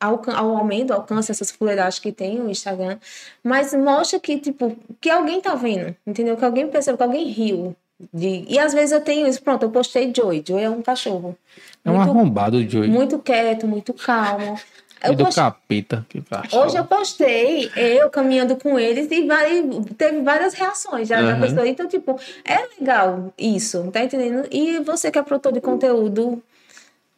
[0.00, 2.98] ao, ao aumento, do alcance, essas fuleiragens que tem o Instagram,
[3.42, 6.36] mas mostra que, tipo, que alguém tá vendo, entendeu?
[6.36, 7.74] Que alguém percebeu, que alguém riu.
[8.12, 8.44] De...
[8.48, 10.42] E às vezes eu tenho isso, pronto, eu postei Joey.
[10.46, 11.36] Joey é um cachorro.
[11.84, 12.88] é um muito, arrombado o Joey.
[12.88, 14.58] muito quieto, muito calmo.
[15.02, 16.06] Eu deu postei- capeta.
[16.08, 16.64] Que cachorro.
[16.66, 19.62] Hoje eu postei eu caminhando com eles e vai-
[19.96, 21.40] teve várias reações já da Aham.
[21.40, 21.66] pessoa.
[21.68, 24.46] Então, tipo, é legal isso, tá entendendo?
[24.50, 26.42] E você que é produtor de conteúdo,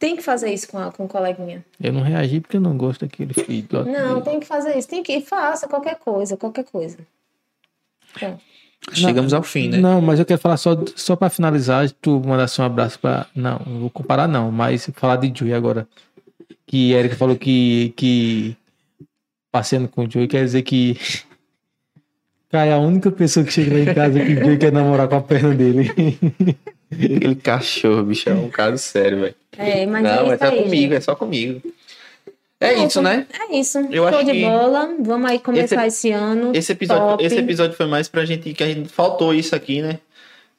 [0.03, 1.65] tem que fazer isso com, a, com o coleguinha.
[1.81, 3.85] Eu não reagi porque eu não gosto daquele filho.
[3.85, 4.89] Não, tem que fazer isso.
[4.89, 6.99] Tem que faça qualquer coisa, qualquer coisa.
[8.17, 8.37] Então,
[8.93, 9.79] Chegamos ao fim, né?
[9.79, 13.27] Não, mas eu quero falar só, só pra finalizar, tu mandasse um abraço pra.
[13.33, 15.87] Não, não vou comparar, não, mas falar de Joey agora.
[16.67, 17.95] Que Eric falou que.
[17.97, 18.57] que
[19.53, 20.99] passeando com o Joey quer dizer que.
[22.51, 25.07] Cara, é a única pessoa que chega lá em casa que o Joey quer namorar
[25.07, 25.93] com a perna dele.
[26.93, 29.35] Aquele cachorro, bicho, é um caso sério, velho.
[29.57, 30.95] é, mas Não, é é isso só aí, comigo, gente.
[30.95, 31.75] é só comigo.
[32.61, 33.27] É isso, né?
[33.51, 33.79] É isso.
[33.91, 34.95] Eu Show de bola.
[35.01, 36.53] Vamos aí começar esse, ano.
[36.55, 37.25] Esse episódio, Top.
[37.25, 39.99] esse episódio foi mais pra gente, que a gente faltou isso aqui, né?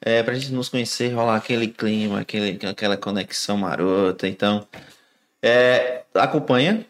[0.02, 4.28] É, pra gente nos conhecer, rolar aquele clima, aquele, aquela conexão marota.
[4.28, 4.66] Então,
[5.42, 6.84] é, acompanha.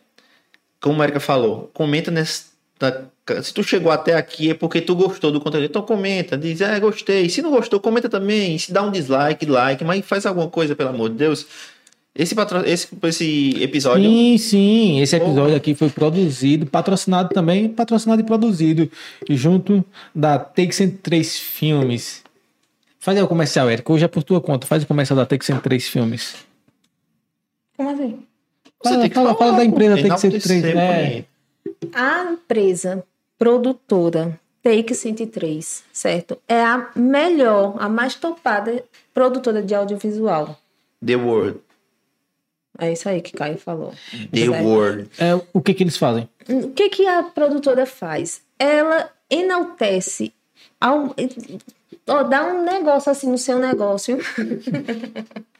[0.81, 2.11] Como a Erika falou, comenta
[2.85, 3.43] nessa.
[3.43, 5.65] Se tu chegou até aqui é porque tu gostou do conteúdo.
[5.65, 7.29] Então comenta, diz, é, gostei.
[7.29, 8.59] Se não gostou, comenta também.
[8.59, 11.47] Se dá um dislike, like, mas faz alguma coisa, pelo amor de Deus.
[12.17, 12.59] Esse, patro...
[12.65, 14.09] esse, esse episódio.
[14.09, 15.01] Sim, sim.
[15.01, 18.89] Esse episódio aqui foi produzido, patrocinado também, patrocinado e produzido
[19.31, 22.23] junto da Take 103 Filmes.
[23.01, 23.91] Faz aí o comercial, Eric.
[23.91, 24.67] Hoje é por tua conta.
[24.67, 26.37] Faz o comercial da Take 103 Filmes.
[27.77, 28.19] Como assim?
[28.83, 31.25] Você Fala- tem que fala- falar, fala da empresa Take 103, enaltecer, é.
[31.93, 33.05] A empresa
[33.39, 36.39] produtora Take 103, certo?
[36.49, 40.59] É a melhor, a mais topada produtora de audiovisual.
[41.05, 41.61] The World.
[42.79, 43.93] É isso aí que Caio falou.
[44.33, 44.65] The Certo.
[44.65, 45.11] World.
[45.19, 46.27] É, o que que eles fazem?
[46.49, 48.41] O que, que a produtora faz?
[48.59, 50.33] Ela enaltece,
[50.81, 51.15] ao,
[52.07, 54.19] ó, dá um negócio assim no seu negócio.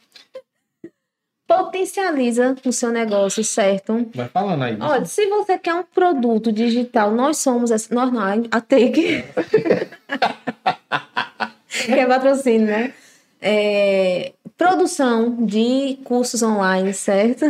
[1.47, 4.09] Potencializa o seu negócio, certo?
[4.15, 4.77] Vai falando aí.
[4.79, 9.23] Olha, se você quer um produto digital, nós somos, essa- nós não, a Take.
[11.85, 12.93] que é patrocínio, né?
[13.39, 17.45] É, produção de cursos online, certo?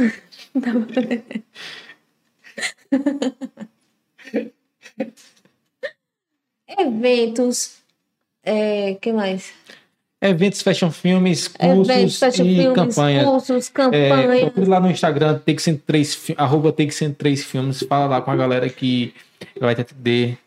[6.68, 7.78] Eventos,
[8.44, 9.54] é, que mais?
[10.30, 13.26] Eventos, fashion filmes, cursos Eventos, fashion e filmes, campanhas.
[13.26, 14.42] cursos, É, campanhas.
[14.42, 17.84] procure lá no Instagram, Take 103, fi- arroba Take 103 Filmes.
[17.88, 19.14] Fala lá com a galera que
[19.60, 20.38] vai te atender.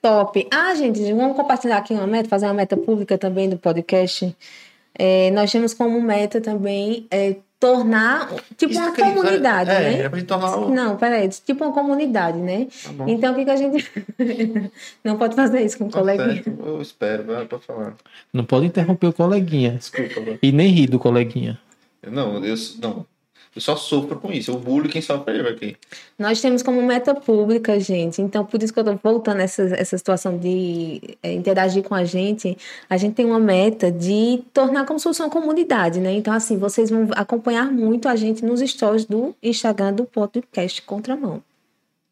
[0.00, 0.46] Top.
[0.52, 4.34] Ah, gente, vamos compartilhar aqui uma meta, fazer uma meta pública também do podcast.
[4.98, 9.98] É, nós temos como meta também é, tornar tipo Isso uma que comunidade, é, né?
[10.00, 12.66] era pra gente tornar o- Não, peraí, tipo uma comunidade, né?
[12.84, 13.08] Tá bom.
[13.08, 13.90] Então o que, que a gente.
[15.02, 16.42] Não pode fazer isso com o Tá coleguinha.
[16.64, 17.94] Eu espero, vai pra falar.
[18.32, 19.72] Não pode interromper o coleguinha.
[19.72, 20.38] Desculpa.
[20.42, 21.58] E nem rir do coleguinha.
[22.06, 23.06] Não, eu, não.
[23.56, 24.52] Eu só sofro com isso.
[24.52, 25.76] O bullying quem sofre eu aqui.
[26.18, 28.20] Nós temos como meta pública, gente.
[28.20, 32.04] Então, por isso que eu tô voltando essa, essa situação de é, interagir com a
[32.04, 32.56] gente.
[32.88, 36.12] A gente tem uma meta de tornar como se fosse uma comunidade, né?
[36.12, 41.42] Então, assim, vocês vão acompanhar muito a gente nos stories do Instagram do podcast Contramão.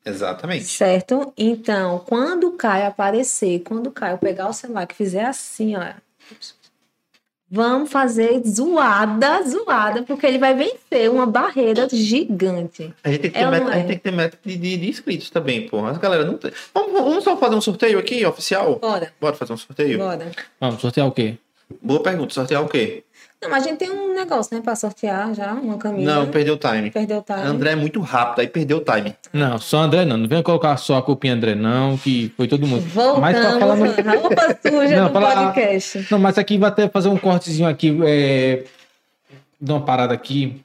[0.02, 0.64] Exatamente.
[0.64, 1.30] Certo?
[1.36, 5.92] Então, quando o Caio aparecer, quando o Caio pegar o celular que fizer assim, ó.
[7.54, 12.92] Vamos fazer zoada, zoada, porque ele vai vencer uma barreira gigante.
[13.04, 13.82] A gente tem que ter meta, é?
[13.84, 15.84] tem que ter meta de, de- de inscritos também, pô.
[15.86, 16.50] As galera não tem.
[16.74, 18.80] Vamos, vamos só fazer um sorteio aqui, oficial?
[18.80, 19.98] Bora, Bora fazer um sorteio?
[19.98, 20.32] bora.
[20.60, 21.36] Vamos sortear o quê?
[21.80, 22.34] Boa pergunta.
[22.34, 23.04] Sortear o quê?
[23.44, 26.12] Não, mas a gente tem um negócio, né, pra sortear já, uma camisa.
[26.14, 26.90] Não, perdeu o time.
[26.90, 27.40] Perdeu o time.
[27.42, 29.14] André é muito rápido, aí perdeu o time.
[29.32, 30.16] Não, só André não.
[30.16, 32.82] Não venha colocar só a culpinha André, não, que foi todo mundo.
[32.88, 36.06] Voltamos, Mas pra falar a roupa suja Não, do fala- podcast.
[36.10, 38.64] Não, mas aqui vai até fazer um cortezinho aqui, é,
[39.60, 40.60] de uma parada aqui.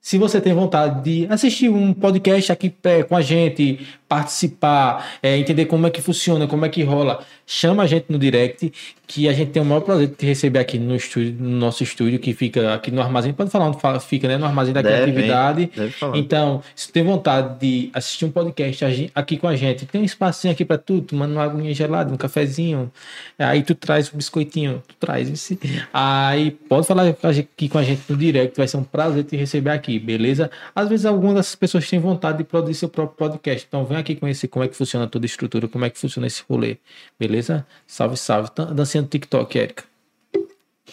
[0.00, 5.36] Se você tem vontade de assistir um podcast aqui é, com a gente, participar, é,
[5.36, 8.72] entender como é que funciona, como é que rola, chama a gente no direct,
[9.06, 11.82] que a gente tem o maior prazer de te receber aqui no, estúdio, no nosso
[11.82, 13.32] estúdio, que fica aqui no armazém.
[13.32, 14.36] Pode falar onde fala- fica, né?
[14.36, 15.70] No armazém da Deve, criatividade.
[15.74, 16.16] Deve falar.
[16.18, 20.04] Então, se tu tem vontade de assistir um podcast aqui com a gente, tem um
[20.04, 22.90] espacinho aqui pra tu, tomando uma aguinha gelada, um cafezinho,
[23.38, 25.58] aí tu traz um biscoitinho, tu traz esse.
[25.92, 29.70] Aí pode falar aqui com a gente no direct, vai ser um prazer te receber
[29.70, 30.50] aqui, beleza?
[30.74, 34.14] Às vezes algumas dessas pessoas têm vontade de produzir seu próprio podcast, então vem aqui
[34.16, 36.76] conhecer como é que funciona toda a estrutura, como é que funciona esse rolê,
[37.18, 37.64] beleza?
[37.86, 38.50] Salve, salve.
[38.50, 39.84] Tan- Dancinha do TikTok, Erika.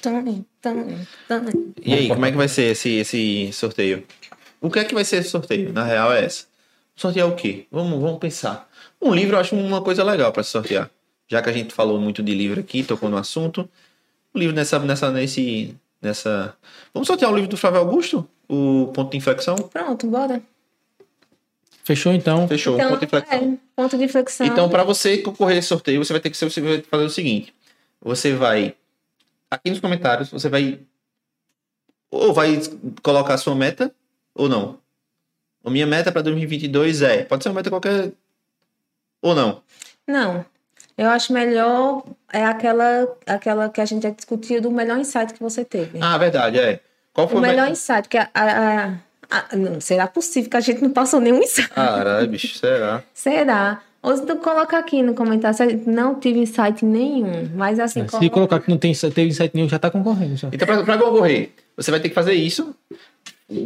[0.02, 0.86] Tum, tum,
[1.28, 1.74] tum.
[1.82, 4.04] E aí, como é que vai ser esse, esse sorteio?
[4.60, 5.72] O que é que vai ser esse sorteio?
[5.72, 6.46] Na real é essa.
[6.96, 7.66] Sortear o quê?
[7.72, 8.70] Vamos, vamos pensar.
[9.02, 10.90] Um livro eu acho uma coisa legal para sortear.
[11.28, 13.68] Já que a gente falou muito de livro aqui, tocou no assunto.
[14.34, 16.56] O livro nessa, nessa, nesse, nessa.
[16.94, 18.28] Vamos sortear o livro do Flávio Augusto?
[18.50, 19.56] O Ponto de Inflexão?
[19.56, 20.42] Pronto, bora.
[21.84, 22.48] Fechou então?
[22.48, 23.38] Fechou, Então, Ponto de Inflexão.
[23.38, 24.48] é, ponto de inflexão.
[24.48, 27.04] Então, para você concorrer a esse sorteio, você vai ter que ser- você vai fazer
[27.04, 27.54] o seguinte:
[28.04, 28.76] você vai
[29.50, 30.80] aqui nos comentários, você vai
[32.12, 32.60] ou vai
[33.02, 33.94] colocar a sua meta
[34.36, 34.78] ou não.
[35.66, 38.12] A minha meta para 2022 é, pode ser uma meta qualquer
[39.22, 39.62] ou não.
[40.08, 40.46] Não.
[40.98, 45.42] Eu acho melhor é aquela, aquela que a gente já discutiu do melhor insight que
[45.42, 45.98] você teve.
[46.02, 46.80] Ah, verdade, é.
[47.14, 47.72] Qual foi o melhor meta?
[47.72, 48.98] insight, que a, a- a-
[49.52, 51.70] a- não será possível que a gente não passou nenhum insight.
[51.70, 53.04] Caralho, bicho, será?
[53.14, 53.82] Será?
[54.04, 58.10] Ou se tu coloca aqui no comentário, não tive insight nenhum, mas assim, É, Se
[58.12, 60.36] coloca- colocar que não tem, teve insight nenhum, já tá concorrendo.
[60.36, 60.50] Já.
[60.52, 62.76] Então, para concorrer, você vai ter que fazer isso.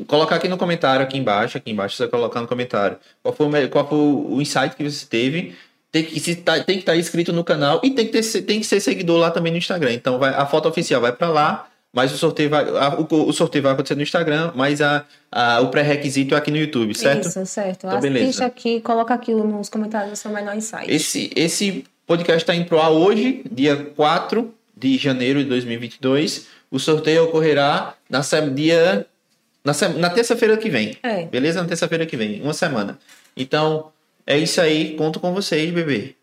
[0.07, 3.67] Colocar aqui no comentário, aqui embaixo, aqui embaixo, você vai colocar no comentário qual foi
[3.67, 5.55] qual foi o insight que você teve.
[5.91, 8.59] Tem que, se tá- tem que estar inscrito no canal e tem que, ter, tem
[8.59, 9.93] que ser seguidor lá também no Instagram.
[9.93, 11.67] Então vai, a foto oficial vai para lá,
[11.97, 15.61] mas o sorteio vai, a- o, o sorteio vai acontecer no Instagram, mas a, a-
[15.61, 17.27] o pré-requisito é aqui no YouTube, certo?
[17.27, 17.87] Isso, certo.
[17.87, 18.45] Então, Assiste beleza.
[18.45, 20.85] aqui, coloca aqui nos comentários o seu melhor insight.
[20.91, 26.45] Esse, esse podcast está indo pro ar hoje, dia 4 de janeiro de 2022.
[26.69, 28.21] O sorteio ocorrerá na,
[28.53, 29.07] dia,
[29.63, 30.95] na, na terça-feira que vem.
[31.01, 31.25] É.
[31.25, 31.63] Beleza?
[31.63, 32.99] Na terça-feira que vem, uma semana.
[33.35, 33.91] Então,
[34.27, 34.95] é isso aí.
[34.95, 36.13] Conto com vocês, bebê.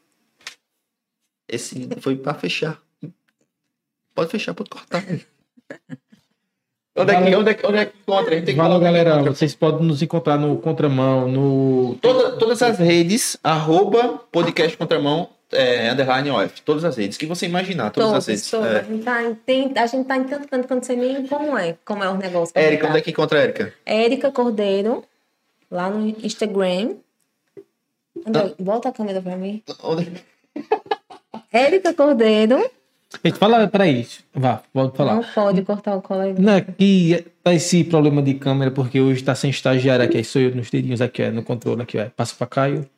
[1.48, 2.78] Esse foi para fechar.
[4.14, 5.04] Pode fechar, pode cortar.
[6.96, 8.30] Onde é que, onde é, que- onde é que encontra?
[8.30, 9.22] A gente tem que Valeu, é galera.
[9.24, 11.96] Vocês podem nos encontrar no Contramão, no.
[12.00, 16.62] Toda- todas as redes, arroba podcast contramão, é, underline off.
[16.62, 17.18] Todas as redes.
[17.18, 18.48] que você imaginar, todas as redes.
[18.48, 18.68] todos.
[18.68, 18.78] É.
[18.78, 20.96] A gente tá, em- tem, a gente tá em tanto canto que eu não sei
[20.96, 22.52] nem como é, como é o negócio.
[22.54, 23.74] Érica, onde é que encontra a Érica?
[23.84, 25.02] Érica Cordeiro,
[25.68, 26.94] lá no Instagram.
[28.24, 28.54] André, Tá.
[28.60, 29.60] Volta a câmera pra mim.
[29.82, 30.12] Onde-
[31.52, 32.70] Érica Cordeiro.
[33.22, 34.06] Gente, fala, peraí.
[34.32, 35.16] Vá, pode falar.
[35.16, 36.40] Não pode cortar o colega.
[36.40, 40.16] Não, aqui tá esse problema de câmera, porque hoje tá sem estagiário aqui.
[40.18, 42.06] Aí sou eu nos dedinhos aqui, ó, no controle aqui, ó.
[42.16, 42.88] Passa pra Caio.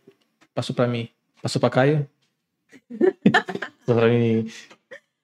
[0.55, 1.09] Passou pra mim.
[1.43, 2.09] Passou pra Caio.
[3.85, 4.49] Passou pra mim.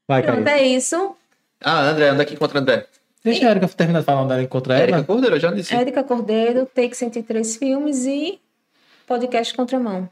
[0.09, 0.57] Vai, Pronto, Caio.
[0.59, 1.17] é isso.
[1.61, 2.87] Ah, André, onde é que encontra André?
[3.25, 5.05] Deixa a Erika terminar de falar onde ela encontra ela.
[5.05, 5.75] Cordeiro, eu já disse.
[5.75, 8.41] Érica Cordeiro, Take 103 Filmes e
[9.07, 10.09] podcast Contramão.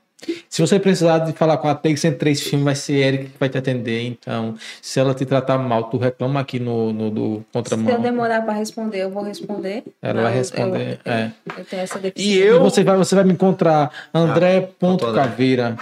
[0.49, 3.39] Se você precisar de falar com a Take 103 Filme, vai ser a Erika que
[3.39, 4.03] vai te atender.
[4.07, 7.91] Então, se ela te tratar mal, tu reclama aqui no, no do Se Contramão.
[7.93, 9.83] eu demorar para responder, eu vou responder.
[10.03, 11.33] Ela Não, vai eu- responder, Eu, é.
[11.59, 12.35] eu tenho essa E deficiência.
[12.45, 15.23] E eu, você vai, você vai me encontrar André ponto André.
[15.23, 15.77] Caveira.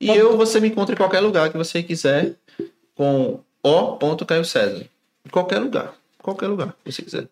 [0.00, 2.34] e eu, você me encontra em qualquer lugar que você quiser
[2.94, 4.24] com o.
[4.26, 4.84] Caio César.
[5.24, 5.94] Em qualquer lugar.
[6.22, 7.22] Qualquer lugar que você quiser.
[7.22, 7.28] Se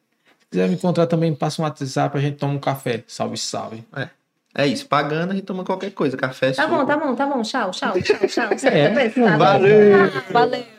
[0.51, 3.03] quiser me encontrar também, passa um WhatsApp, a gente toma um café.
[3.07, 3.85] Salve, salve.
[3.97, 4.09] É.
[4.55, 4.87] É isso.
[4.87, 6.17] Pagando, a gente toma qualquer coisa.
[6.17, 6.77] Café, Tá suco.
[6.77, 7.43] bom, tá bom, tá bom.
[7.43, 8.69] Tchau, tchau, tchau, tchau.
[8.69, 9.97] É, valeu.
[9.97, 10.74] Ah, valeu.